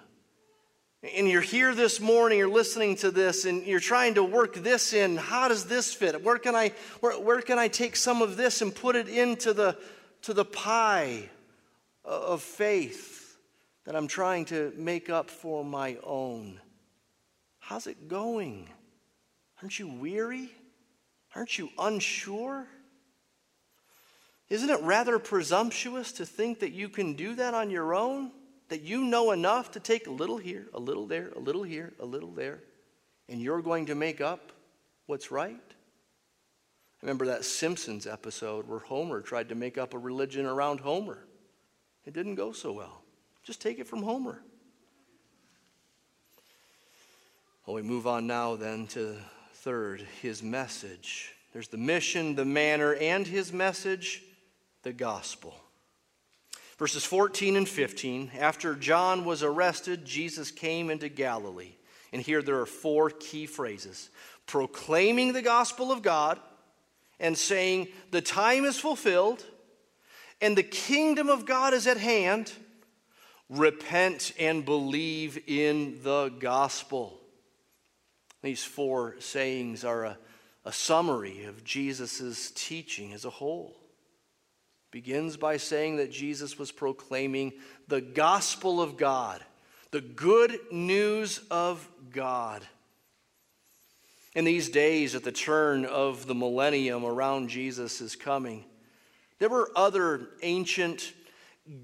[1.16, 4.92] And you're here this morning, you're listening to this, and you're trying to work this
[4.92, 5.16] in.
[5.16, 6.22] How does this fit?
[6.22, 9.54] Where can I, where, where can I take some of this and put it into
[9.54, 9.78] the,
[10.22, 11.30] to the pie
[12.04, 13.20] of faith?
[13.90, 16.60] that I'm trying to make up for my own.
[17.58, 18.68] How's it going?
[19.60, 20.50] Aren't you weary?
[21.34, 22.66] Aren't you unsure?
[24.48, 28.32] Isn't it rather presumptuous to think that you can do that on your own?
[28.70, 31.92] That you know enough to take a little here, a little there, a little here,
[31.98, 32.60] a little there,
[33.28, 34.52] and you're going to make up
[35.06, 35.56] what's right?
[35.56, 41.18] I remember that Simpsons episode where Homer tried to make up a religion around Homer.
[42.04, 43.02] It didn't go so well.
[43.42, 44.40] Just take it from Homer.
[47.66, 49.16] Well, we move on now then to
[49.54, 51.34] third, his message.
[51.52, 54.22] There's the mission, the manner, and his message,
[54.84, 55.54] the gospel.
[56.80, 61.74] Verses 14 and 15 After John was arrested, Jesus came into Galilee.
[62.10, 64.08] And here there are four key phrases
[64.46, 66.40] proclaiming the gospel of God
[67.20, 69.44] and saying, The time is fulfilled
[70.40, 72.50] and the kingdom of God is at hand
[73.50, 77.20] repent and believe in the gospel.
[78.42, 80.18] These four sayings are a,
[80.64, 83.76] a summary of Jesus' teaching as a whole.
[84.90, 87.52] Begins by saying that Jesus was proclaiming
[87.86, 89.40] the gospel of God,
[89.92, 92.62] the good news of God.
[94.34, 98.64] In these days, at the turn of the millennium around Jesus' coming,
[99.38, 101.12] there were other ancient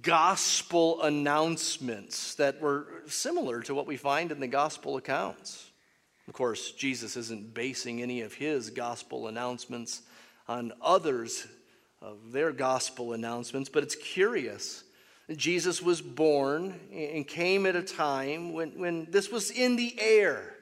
[0.02, 5.70] gospel announcements that were similar to what we find in the gospel accounts.
[6.26, 10.02] Of course, Jesus isn't basing any of his gospel announcements
[10.48, 11.46] on others
[12.02, 14.84] of their gospel announcements, but it's curious.
[15.34, 20.54] Jesus was born and came at a time when, when this was in the air.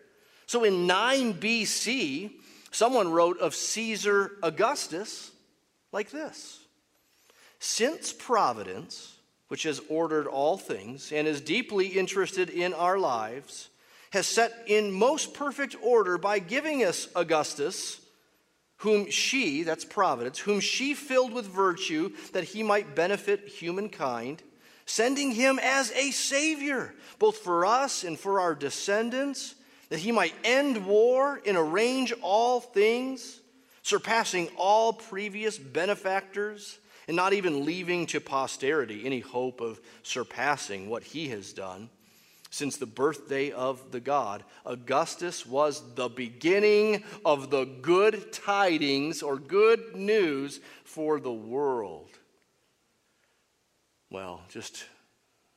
[0.47, 2.32] So in 9 BC,
[2.70, 5.30] someone wrote of Caesar Augustus
[5.93, 6.61] like this
[7.59, 9.16] Since Providence,
[9.49, 13.68] which has ordered all things and is deeply interested in our lives,
[14.12, 18.01] has set in most perfect order by giving us Augustus,
[18.85, 24.43] whom she, that's Providence, whom she filled with virtue that he might benefit humankind,
[24.85, 29.55] sending him as a Savior, both for us and for our descendants,
[29.89, 33.41] that he might end war and arrange all things,
[33.82, 36.78] surpassing all previous benefactors
[37.09, 41.89] and not even leaving to posterity any hope of surpassing what he has done.
[42.55, 49.39] Since the birthday of the God, Augustus was the beginning of the good tidings or
[49.39, 52.11] good news for the world.
[54.09, 54.85] Well, just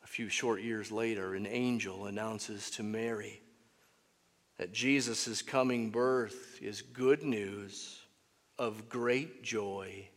[0.03, 3.43] a few short years later, an angel announces to Mary
[4.57, 8.01] that Jesus' coming birth is good news
[8.57, 10.09] of great joy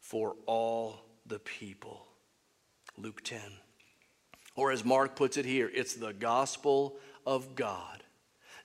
[0.00, 2.06] for all the people.
[2.96, 3.42] Luke 10.
[4.56, 6.96] Or as Mark puts it here, it's the gospel
[7.26, 8.02] of God,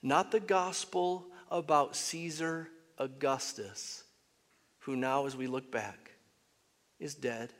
[0.02, 2.68] not the gospel about Caesar
[2.98, 4.04] Augustus,
[4.80, 6.12] who now, as we look back,
[6.98, 7.52] is dead,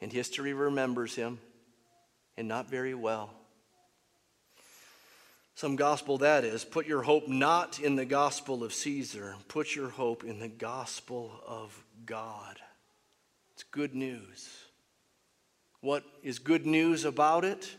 [0.00, 1.38] and history remembers him,
[2.36, 3.30] and not very well.
[5.54, 6.64] Some gospel that is.
[6.64, 11.40] Put your hope not in the gospel of Caesar, put your hope in the gospel
[11.46, 12.58] of God.
[13.52, 14.63] It's good news.
[15.84, 17.76] What is good news about it?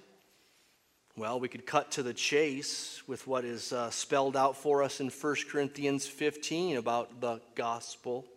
[1.17, 4.99] Well, we could cut to the chase with what is uh, spelled out for us
[4.99, 8.27] in 1 Corinthians 15 about the gospel.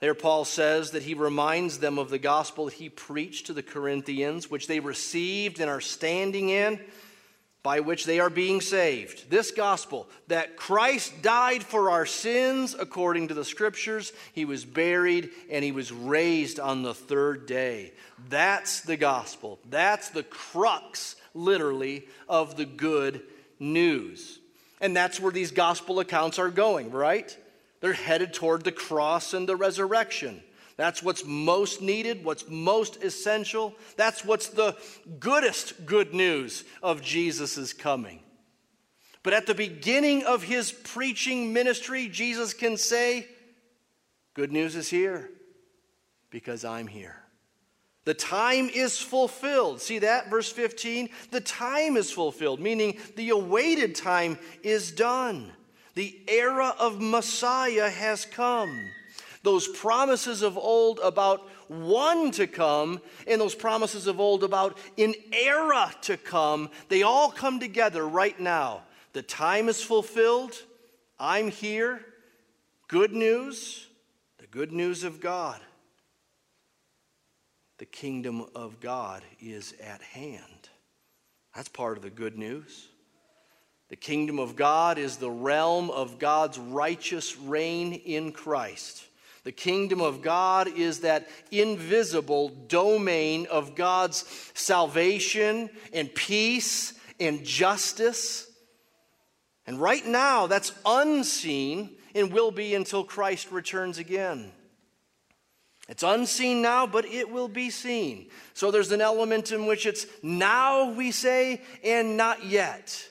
[0.00, 3.62] There, Paul says that he reminds them of the gospel that he preached to the
[3.62, 6.80] Corinthians, which they received and are standing in
[7.64, 9.30] by which they are being saved.
[9.30, 15.30] This gospel that Christ died for our sins according to the scriptures, he was buried,
[15.50, 17.94] and he was raised on the third day.
[18.28, 19.58] That's the gospel.
[19.70, 23.22] That's the crux, literally, of the good
[23.58, 24.38] news.
[24.82, 27.34] And that's where these gospel accounts are going, right?
[27.80, 30.42] They're headed toward the cross and the resurrection.
[30.76, 33.74] That's what's most needed, what's most essential.
[33.96, 34.76] That's what's the
[35.20, 38.20] goodest good news of Jesus' coming.
[39.22, 43.26] But at the beginning of his preaching ministry, Jesus can say,
[44.34, 45.30] Good news is here
[46.30, 47.16] because I'm here.
[48.04, 49.80] The time is fulfilled.
[49.80, 51.08] See that, verse 15?
[51.30, 55.52] The time is fulfilled, meaning the awaited time is done.
[55.94, 58.76] The era of Messiah has come.
[59.44, 65.14] Those promises of old about one to come and those promises of old about an
[65.32, 68.82] era to come, they all come together right now.
[69.12, 70.60] The time is fulfilled.
[71.20, 72.04] I'm here.
[72.88, 73.86] Good news,
[74.38, 75.60] the good news of God
[77.78, 80.68] the kingdom of God is at hand.
[81.54, 82.88] That's part of the good news.
[83.88, 89.04] The kingdom of God is the realm of God's righteous reign in Christ.
[89.44, 94.24] The kingdom of God is that invisible domain of God's
[94.54, 98.50] salvation and peace and justice.
[99.66, 104.50] And right now, that's unseen and will be until Christ returns again.
[105.88, 108.30] It's unseen now, but it will be seen.
[108.54, 113.06] So there's an element in which it's now, we say, and not yet.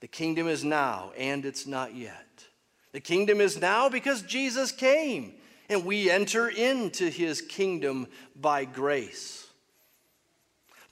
[0.00, 2.44] The kingdom is now, and it's not yet.
[2.92, 5.32] The kingdom is now because Jesus came,
[5.68, 8.06] and we enter into his kingdom
[8.36, 9.46] by grace.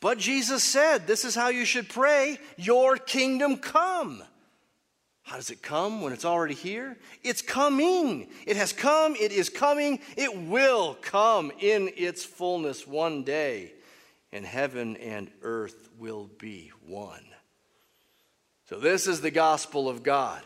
[0.01, 4.23] But Jesus said, This is how you should pray Your kingdom come.
[5.23, 6.99] How does it come when it's already here?
[7.23, 8.29] It's coming.
[8.45, 9.15] It has come.
[9.15, 10.01] It is coming.
[10.17, 13.73] It will come in its fullness one day.
[14.33, 17.25] And heaven and earth will be one.
[18.69, 20.43] So, this is the gospel of God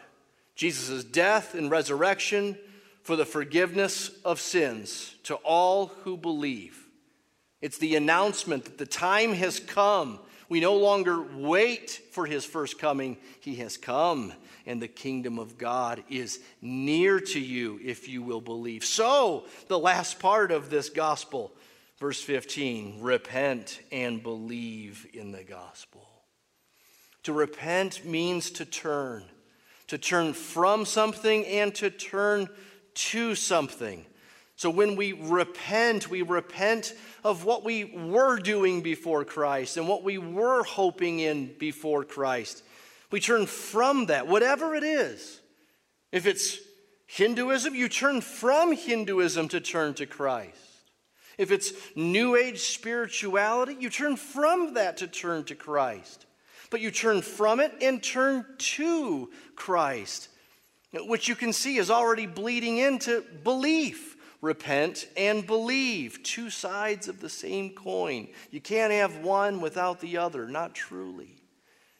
[0.56, 2.58] Jesus' death and resurrection
[3.06, 6.88] for the forgiveness of sins to all who believe.
[7.60, 10.18] It's the announcement that the time has come.
[10.48, 14.32] We no longer wait for his first coming, he has come
[14.66, 18.84] and the kingdom of God is near to you if you will believe.
[18.84, 21.52] So, the last part of this gospel,
[22.00, 26.08] verse 15 repent and believe in the gospel.
[27.22, 29.22] To repent means to turn,
[29.86, 32.48] to turn from something and to turn
[32.96, 34.04] to something.
[34.56, 40.02] So when we repent, we repent of what we were doing before Christ and what
[40.02, 42.62] we were hoping in before Christ.
[43.10, 45.40] We turn from that, whatever it is.
[46.10, 46.58] If it's
[47.06, 50.58] Hinduism, you turn from Hinduism to turn to Christ.
[51.38, 56.24] If it's New Age spirituality, you turn from that to turn to Christ.
[56.70, 60.28] But you turn from it and turn to Christ,
[60.92, 64.16] which you can see is already bleeding into belief.
[64.42, 68.28] Repent and believe, two sides of the same coin.
[68.50, 71.42] You can't have one without the other, not truly.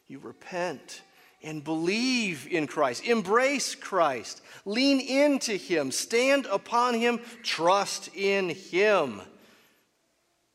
[0.07, 1.03] You repent
[1.43, 9.23] and believe in Christ, embrace Christ, lean into Him, stand upon Him, trust in Him,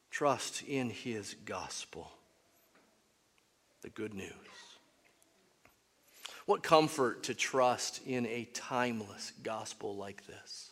[0.10, 2.12] trust in His gospel,
[3.82, 4.51] the good news.
[6.46, 10.72] What comfort to trust in a timeless gospel like this.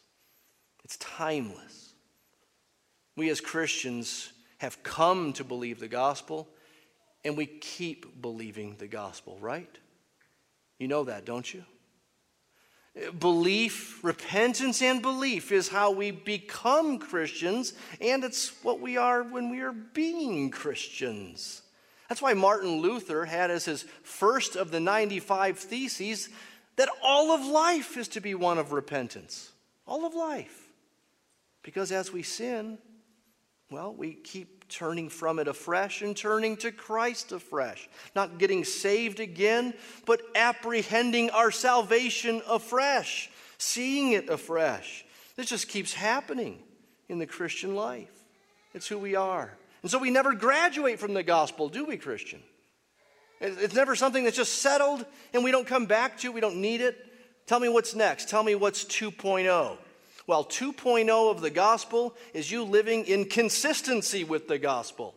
[0.84, 1.94] It's timeless.
[3.16, 6.48] We as Christians have come to believe the gospel
[7.24, 9.70] and we keep believing the gospel, right?
[10.78, 11.64] You know that, don't you?
[13.20, 19.50] Belief, repentance, and belief is how we become Christians, and it's what we are when
[19.50, 21.62] we are being Christians.
[22.10, 26.30] That's why Martin Luther had as his first of the 95 theses
[26.76, 29.52] that all of life is to be one of repentance.
[29.86, 30.70] All of life.
[31.62, 32.80] Because as we sin,
[33.70, 37.88] well, we keep turning from it afresh and turning to Christ afresh.
[38.16, 39.74] Not getting saved again,
[40.06, 45.06] but apprehending our salvation afresh, seeing it afresh.
[45.36, 46.60] This just keeps happening
[47.08, 48.12] in the Christian life.
[48.74, 49.58] It's who we are.
[49.82, 52.42] And so we never graduate from the gospel, do we, Christian?
[53.42, 56.82] It's never something that's just settled and we don't come back to, we don't need
[56.82, 56.98] it.
[57.48, 58.30] Tell me what's next.
[58.30, 59.78] Tell me what's 2.0.
[60.28, 65.16] Well, 2.0 of the gospel is you living in consistency with the gospel.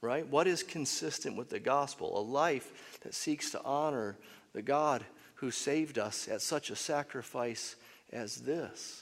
[0.00, 0.26] Right?
[0.28, 2.18] What is consistent with the gospel?
[2.18, 4.16] A life that seeks to honor
[4.52, 5.04] the God
[5.36, 7.74] who saved us at such a sacrifice
[8.12, 9.01] as this.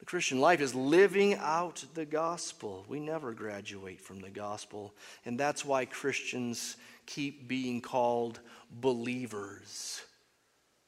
[0.00, 2.86] The Christian life is living out the gospel.
[2.88, 4.94] We never graduate from the gospel.
[5.26, 8.40] And that's why Christians keep being called
[8.70, 10.00] believers.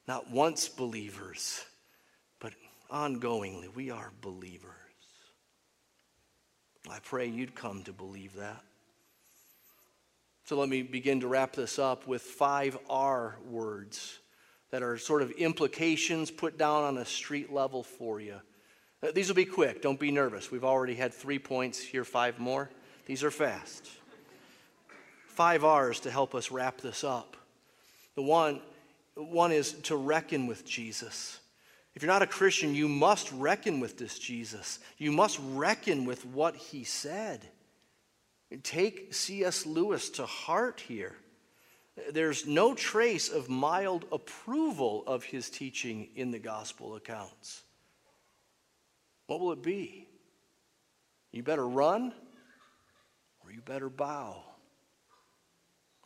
[0.08, 1.62] Not once believers,
[2.40, 2.54] but
[2.90, 3.72] ongoingly.
[3.74, 4.70] We are believers.
[6.90, 8.62] I pray you'd come to believe that.
[10.44, 14.18] So let me begin to wrap this up with five R words
[14.70, 18.40] that are sort of implications put down on a street level for you.
[19.02, 19.82] Uh, These will be quick.
[19.82, 20.50] Don't be nervous.
[20.50, 22.70] We've already had three points, here five more.
[23.06, 23.88] These are fast.
[25.26, 27.36] Five R's to help us wrap this up.
[28.14, 28.60] The one,
[29.14, 31.40] one is to reckon with Jesus.
[31.94, 34.78] If you're not a Christian, you must reckon with this Jesus.
[34.98, 37.46] You must reckon with what he said.
[38.62, 39.66] Take C.S.
[39.66, 41.16] Lewis to heart here.
[42.12, 47.62] There's no trace of mild approval of his teaching in the gospel accounts.
[49.32, 50.06] What will it be?
[51.30, 52.12] You better run
[53.42, 54.42] or you better bow.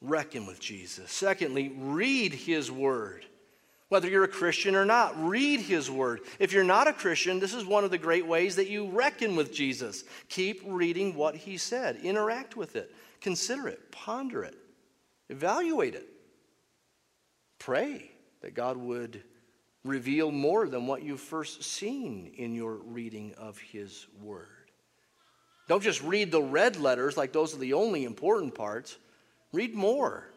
[0.01, 1.11] Reckon with Jesus.
[1.11, 3.27] Secondly, read his word.
[3.89, 6.21] Whether you're a Christian or not, read his word.
[6.39, 9.35] If you're not a Christian, this is one of the great ways that you reckon
[9.35, 10.05] with Jesus.
[10.29, 14.55] Keep reading what he said, interact with it, consider it, ponder it,
[15.31, 16.07] evaluate it.
[17.59, 18.09] Pray
[18.43, 19.25] that God would
[19.87, 24.49] reveal more than what you've first seen in your reading of his word.
[25.69, 28.97] Don't just read the red letters like those are the only important parts.
[29.53, 30.29] Read more.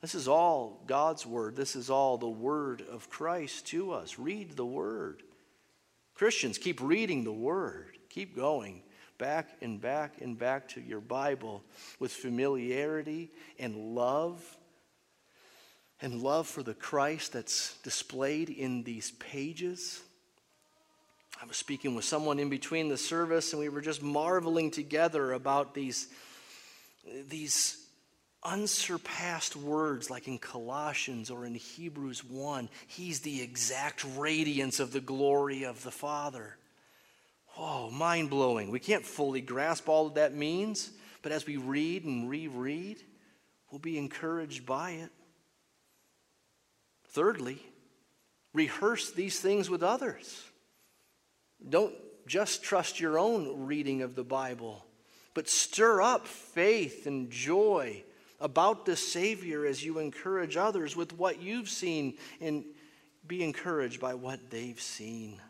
[0.00, 1.56] This is all God's word.
[1.56, 4.18] This is all the word of Christ to us.
[4.18, 5.22] Read the word.
[6.14, 7.98] Christians, keep reading the word.
[8.08, 8.82] Keep going
[9.18, 11.62] back and back and back to your Bible
[11.98, 14.57] with familiarity and love
[16.00, 20.00] and love for the Christ that's displayed in these pages.
[21.40, 25.32] I was speaking with someone in between the service, and we were just marveling together
[25.32, 26.08] about these,
[27.28, 27.84] these
[28.42, 32.68] unsurpassed words like in Colossians or in Hebrews 1.
[32.86, 36.56] He's the exact radiance of the glory of the Father.
[37.56, 38.70] Oh, Whoa, mind blowing.
[38.70, 40.90] We can't fully grasp all that that means,
[41.22, 42.98] but as we read and reread,
[43.70, 45.10] we'll be encouraged by it.
[47.18, 47.60] Thirdly,
[48.54, 50.44] rehearse these things with others.
[51.68, 51.96] Don't
[52.28, 54.86] just trust your own reading of the Bible,
[55.34, 58.04] but stir up faith and joy
[58.38, 62.64] about the Savior as you encourage others with what you've seen and
[63.26, 65.40] be encouraged by what they've seen.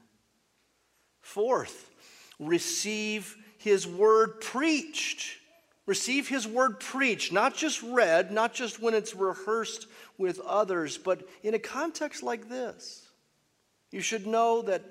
[1.21, 1.91] Fourth,
[2.39, 5.37] receive His word preached.
[5.89, 9.87] Receive His word preached, not just read, not just when it's rehearsed
[10.19, 13.09] with others, but in a context like this.
[13.91, 14.85] You should know that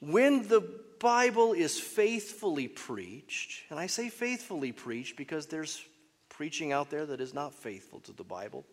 [0.00, 0.60] when the
[0.98, 5.80] Bible is faithfully preached, and I say faithfully preached because there's
[6.28, 8.66] preaching out there that is not faithful to the Bible.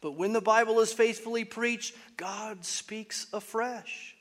[0.00, 4.14] But when the Bible is faithfully preached, God speaks afresh.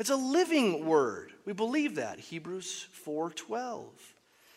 [0.00, 1.32] It's a living word.
[1.44, 2.18] We believe that.
[2.18, 4.13] Hebrews 4:12.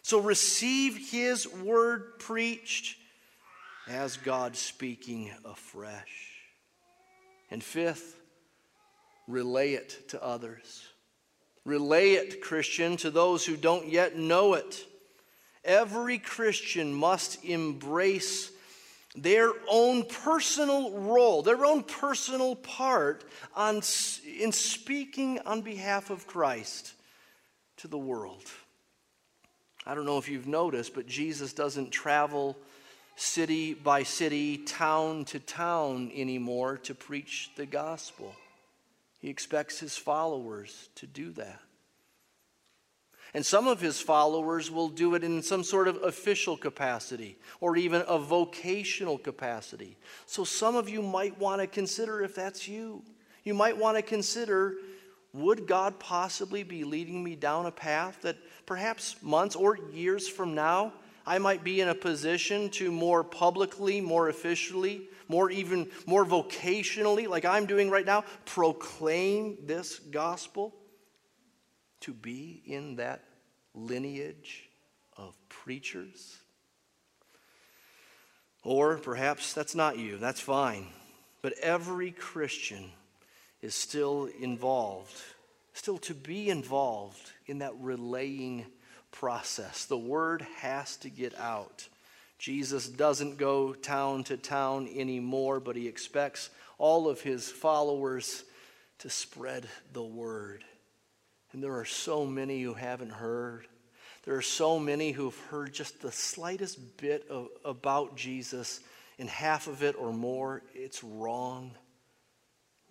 [0.08, 2.96] So receive his word preached
[3.90, 6.32] as God speaking afresh.
[7.52, 8.18] And fifth,
[9.28, 10.88] relay it to others.
[11.66, 14.86] Relay it, Christian, to those who don't yet know it.
[15.66, 18.50] Every Christian must embrace
[19.14, 23.82] their own personal role, their own personal part on,
[24.40, 26.94] in speaking on behalf of Christ
[27.76, 28.46] to the world.
[29.88, 32.58] I don't know if you've noticed, but Jesus doesn't travel
[33.16, 38.36] city by city, town to town anymore to preach the gospel.
[39.20, 41.62] He expects his followers to do that.
[43.34, 47.78] And some of his followers will do it in some sort of official capacity or
[47.78, 49.96] even a vocational capacity.
[50.26, 53.04] So some of you might want to consider if that's you.
[53.46, 54.76] You might want to consider
[55.38, 60.56] would God possibly be leading me down a path that perhaps months or years from
[60.56, 60.94] now
[61.26, 67.28] I might be in a position to more publicly, more officially, more even more vocationally,
[67.28, 70.74] like I'm doing right now, proclaim this gospel?
[72.02, 73.24] to be in that
[73.74, 74.70] lineage
[75.18, 76.38] of preachers?
[78.64, 80.88] Or perhaps that's not you, that's fine.
[81.42, 82.92] But every Christian
[83.62, 85.16] is still involved,
[85.74, 88.66] still to be involved in that relaying
[89.12, 89.86] process.
[89.86, 91.88] The word has to get out.
[92.38, 98.44] Jesus doesn't go town to town anymore, but he expects all of his followers
[99.00, 100.64] to spread the word.
[101.52, 103.68] And there are so many who haven't heard.
[104.24, 108.82] There are so many who've heard just the slightest bit of, about Jesus
[109.18, 111.72] and half of it or more, it's wrong,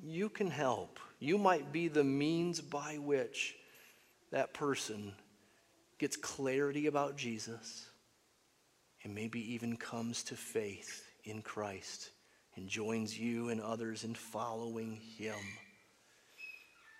[0.02, 0.98] you can help.
[1.18, 3.56] You might be the means by which
[4.32, 5.12] that person
[5.98, 7.88] gets clarity about Jesus
[9.02, 12.10] and maybe even comes to faith in Christ
[12.56, 15.36] and joins you and others in following him.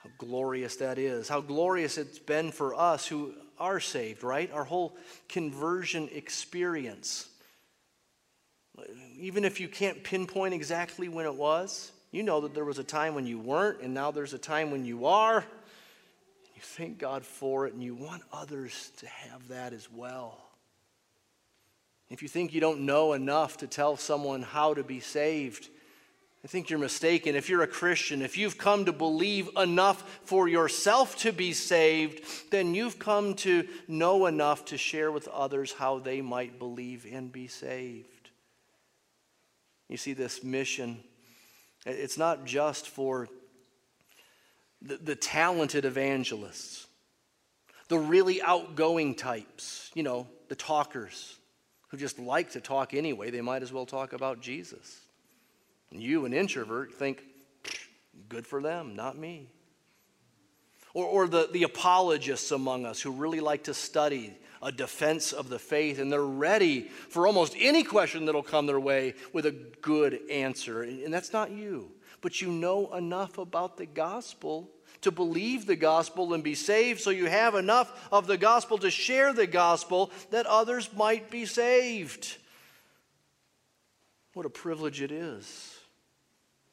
[0.03, 1.29] How glorious that is.
[1.29, 4.51] How glorious it's been for us who are saved, right?
[4.53, 4.97] Our whole
[5.29, 7.29] conversion experience.
[9.19, 12.85] Even if you can't pinpoint exactly when it was, you know that there was a
[12.85, 15.45] time when you weren't, and now there's a time when you are.
[16.55, 20.41] You thank God for it, and you want others to have that as well.
[22.09, 25.69] If you think you don't know enough to tell someone how to be saved,
[26.43, 27.35] I think you're mistaken.
[27.35, 32.51] If you're a Christian, if you've come to believe enough for yourself to be saved,
[32.51, 37.31] then you've come to know enough to share with others how they might believe and
[37.31, 38.31] be saved.
[39.91, 41.01] You see, this mission,
[41.87, 43.29] it's not just for
[44.83, 46.87] the, the talented evangelists,
[47.89, 51.37] the really outgoing types, you know, the talkers
[51.89, 53.31] who just like to talk anyway.
[53.31, 55.01] They might as well talk about Jesus.
[55.91, 57.23] And you, an introvert, think,
[58.29, 59.49] good for them, not me.
[60.95, 65.49] Or, or the, the apologists among us who really like to study a defense of
[65.49, 69.53] the faith and they're ready for almost any question that'll come their way with a
[69.83, 70.83] good answer.
[70.83, 71.93] And that's not you.
[72.21, 74.71] But you know enough about the gospel
[75.03, 78.91] to believe the gospel and be saved, so you have enough of the gospel to
[78.91, 82.37] share the gospel that others might be saved.
[84.33, 85.77] What a privilege it is.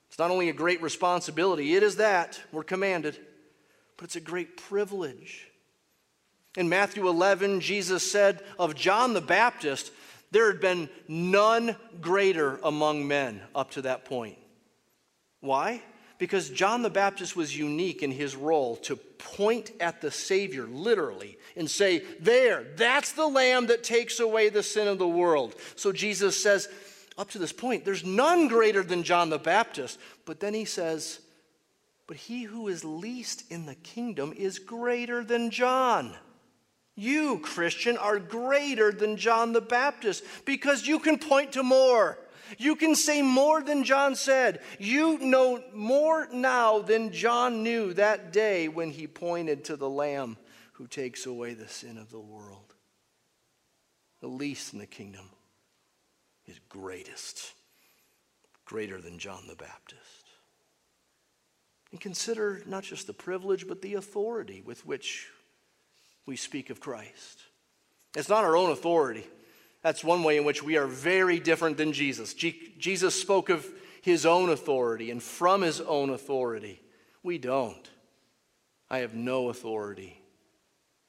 [0.09, 3.17] It's not only a great responsibility, it is that, we're commanded,
[3.97, 5.47] but it's a great privilege.
[6.55, 9.91] In Matthew 11, Jesus said of John the Baptist,
[10.31, 14.37] there had been none greater among men up to that point.
[15.41, 15.81] Why?
[16.19, 21.37] Because John the Baptist was unique in his role to point at the Savior, literally,
[21.55, 25.55] and say, There, that's the Lamb that takes away the sin of the world.
[25.75, 26.69] So Jesus says,
[27.17, 29.99] up to this point, there's none greater than John the Baptist.
[30.25, 31.19] But then he says,
[32.07, 36.15] But he who is least in the kingdom is greater than John.
[36.95, 42.19] You, Christian, are greater than John the Baptist because you can point to more.
[42.57, 44.61] You can say more than John said.
[44.77, 50.37] You know more now than John knew that day when he pointed to the Lamb
[50.73, 52.73] who takes away the sin of the world.
[54.21, 55.29] The least in the kingdom
[56.45, 57.53] is greatest,
[58.65, 60.01] greater than John the Baptist.
[61.91, 65.29] And consider not just the privilege, but the authority with which
[66.25, 67.41] we speak of Christ.
[68.15, 69.25] It's not our own authority.
[69.81, 72.33] That's one way in which we are very different than Jesus.
[72.33, 73.67] G- Jesus spoke of
[74.01, 76.81] his own authority and from his own authority.
[77.21, 77.89] We don't.
[78.89, 80.21] I have no authority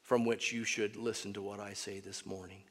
[0.03, 2.65] from which you should listen to what I say this morning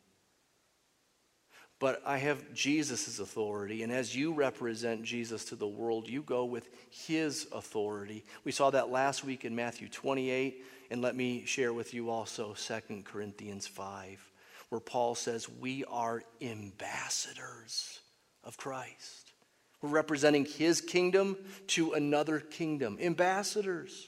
[1.83, 3.83] but I have Jesus' authority.
[3.83, 8.23] And as you represent Jesus to the world, you go with his authority.
[8.45, 10.63] We saw that last week in Matthew 28.
[10.93, 14.31] And let me share with you also 2 Corinthians 5,
[14.69, 17.99] where Paul says, We are ambassadors
[18.43, 19.33] of Christ.
[19.81, 21.35] We're representing his kingdom
[21.69, 22.99] to another kingdom.
[23.01, 24.07] Ambassadors.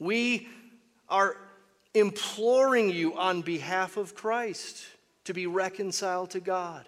[0.00, 0.48] We
[1.08, 1.36] are
[1.94, 4.84] imploring you on behalf of Christ
[5.26, 6.84] to be reconciled to God.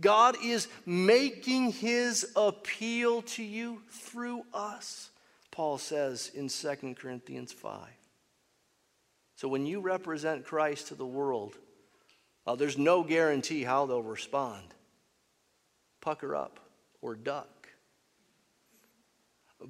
[0.00, 5.10] God is making his appeal to you through us,
[5.50, 7.80] Paul says in 2 Corinthians 5.
[9.40, 11.56] So when you represent Christ to the world,
[12.46, 14.62] uh, there's no guarantee how they'll respond.
[16.02, 16.60] Pucker up
[17.00, 17.48] or duck.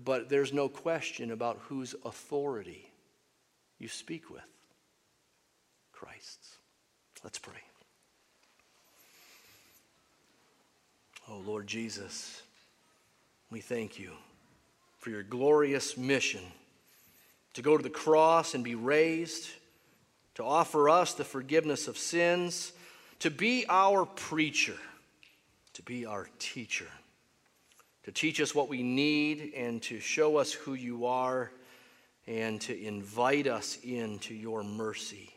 [0.04, 2.90] But there's no question about whose authority
[3.78, 4.42] you speak with
[5.92, 6.56] Christ's.
[7.22, 7.62] Let's pray.
[11.28, 12.42] Oh, Lord Jesus,
[13.52, 14.10] we thank you
[14.98, 16.42] for your glorious mission
[17.54, 19.48] to go to the cross and be raised,
[20.40, 22.72] to offer us the forgiveness of sins,
[23.18, 24.76] to be our preacher,
[25.74, 26.86] to be our teacher,
[28.04, 31.50] to teach us what we need and to show us who you are
[32.26, 35.28] and to invite us into your mercy,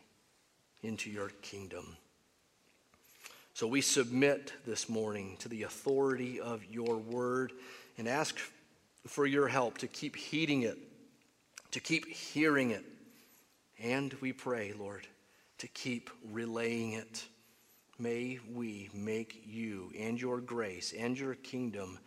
[0.83, 1.97] into your kingdom.
[3.55, 7.51] So we submit this morning to the authority of your word
[7.97, 8.37] and ask
[9.05, 10.77] for your help to keep heeding it,
[11.71, 12.85] to keep hearing it,
[13.83, 15.05] and we pray, Lord,
[15.59, 17.27] to keep relaying it
[17.99, 21.99] May we make you and your grace and your kingdom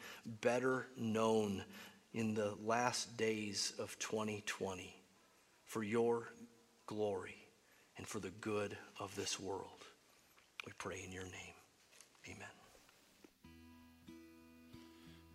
[0.42, 1.64] better known
[2.12, 4.94] in the last days of 2020
[5.64, 6.28] for your
[6.86, 7.36] glory
[7.96, 9.86] and for the good of this world.
[10.66, 11.54] We pray in your name.
[12.26, 12.48] Amen.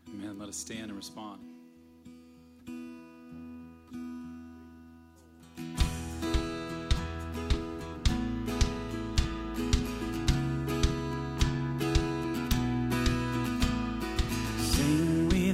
[0.10, 0.38] Amen.
[0.38, 1.42] Let us stand and respond.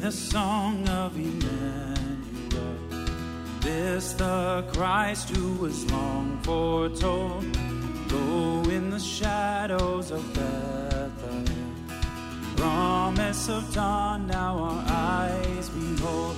[0.07, 1.97] The song of Emmanuel.
[3.59, 7.43] This the Christ who was long foretold.
[8.07, 11.87] Go in the shadows of Bethlehem.
[12.55, 16.37] Promise of dawn, now our eyes behold.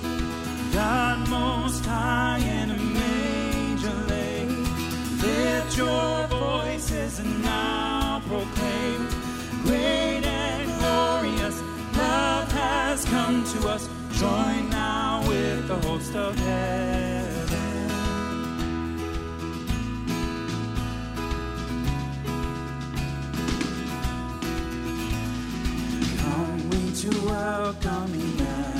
[0.72, 4.48] God most high in a manger laid.
[5.22, 9.09] Lift your voices and now proclaim.
[13.00, 13.88] Has come to us.
[14.18, 17.88] Join now with the host of heaven.
[26.18, 28.79] Come we to welcome Emmanuel,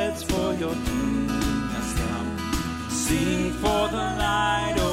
[3.61, 4.90] for the light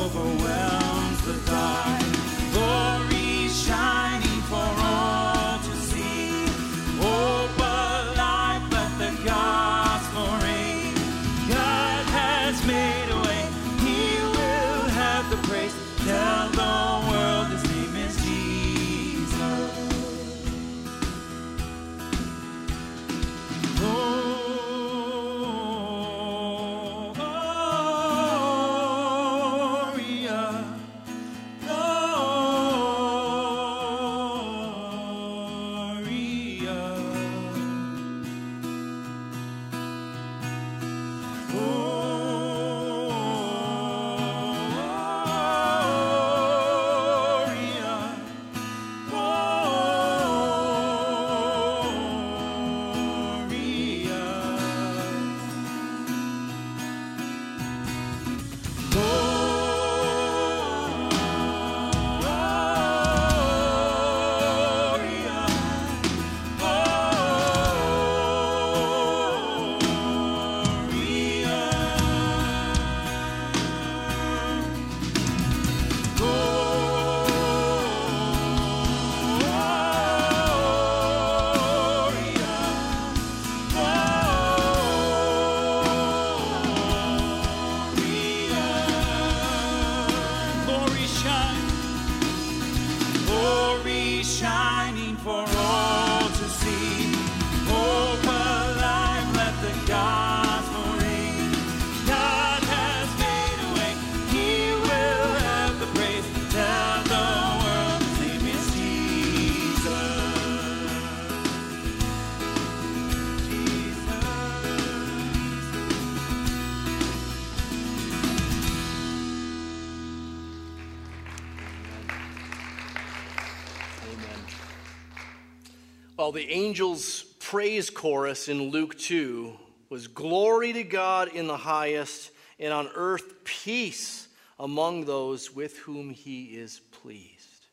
[126.48, 129.56] angels' praise chorus in Luke 2
[129.88, 136.10] was Glory to God in the highest, and on earth peace among those with whom
[136.10, 137.66] he is pleased.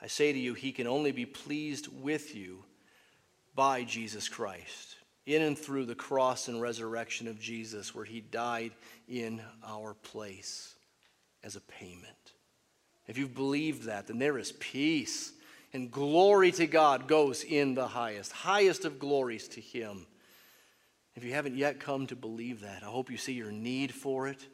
[0.00, 2.64] I say to you, he can only be pleased with you
[3.54, 8.72] by Jesus Christ, in and through the cross and resurrection of Jesus, where he died
[9.08, 10.74] in our place
[11.42, 12.32] as a payment.
[13.06, 15.32] If you've believed that, then there is peace
[15.72, 20.06] and glory to God goes in the highest, highest of glories to Him.
[21.14, 24.28] If you haven't yet come to believe that, I hope you see your need for
[24.28, 24.46] it.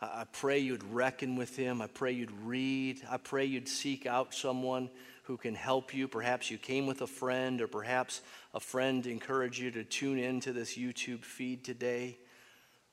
[0.00, 1.80] I pray you'd reckon with him.
[1.80, 3.00] I pray you'd read.
[3.10, 4.90] I pray you'd seek out someone
[5.24, 6.08] who can help you.
[6.08, 8.20] Perhaps you came with a friend, or perhaps
[8.52, 12.18] a friend encouraged you to tune into this YouTube feed today.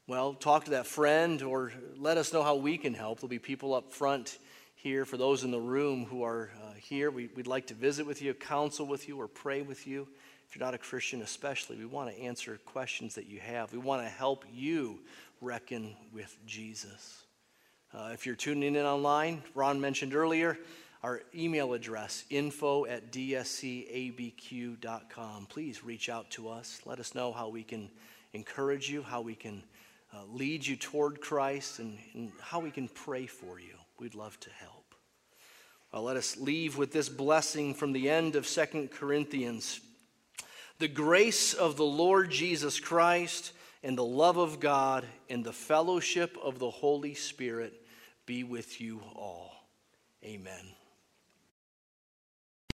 [0.08, 3.20] Well, talk to that friend or let us know how we can help.
[3.20, 4.38] There'll be people up front
[4.82, 7.12] here for those in the room who are uh, here.
[7.12, 10.08] We, would like to visit with you, counsel with you, or pray with you.
[10.50, 13.72] If you're not a Christian, especially, we want to answer questions that you have.
[13.72, 15.00] We want to help you
[15.40, 17.24] reckon with Jesus.
[17.94, 20.58] Uh, if you're tuning in online, Ron mentioned earlier
[21.04, 24.28] our email address, info at dscabq.com.
[25.48, 26.80] Please reach out to us.
[26.86, 27.90] Let us know how we can
[28.34, 29.64] encourage you, how we can
[30.14, 33.74] uh, lead you toward Christ, and, and how we can pray for you.
[34.00, 34.71] We'd love to help.
[35.94, 39.82] Well, let us leave with this blessing from the end of Second Corinthians.
[40.80, 43.52] The grace of the Lord Jesus Christ
[43.84, 47.74] and the love of God and the fellowship of the Holy Spirit
[48.26, 49.52] be with you all.
[50.24, 50.81] Amen.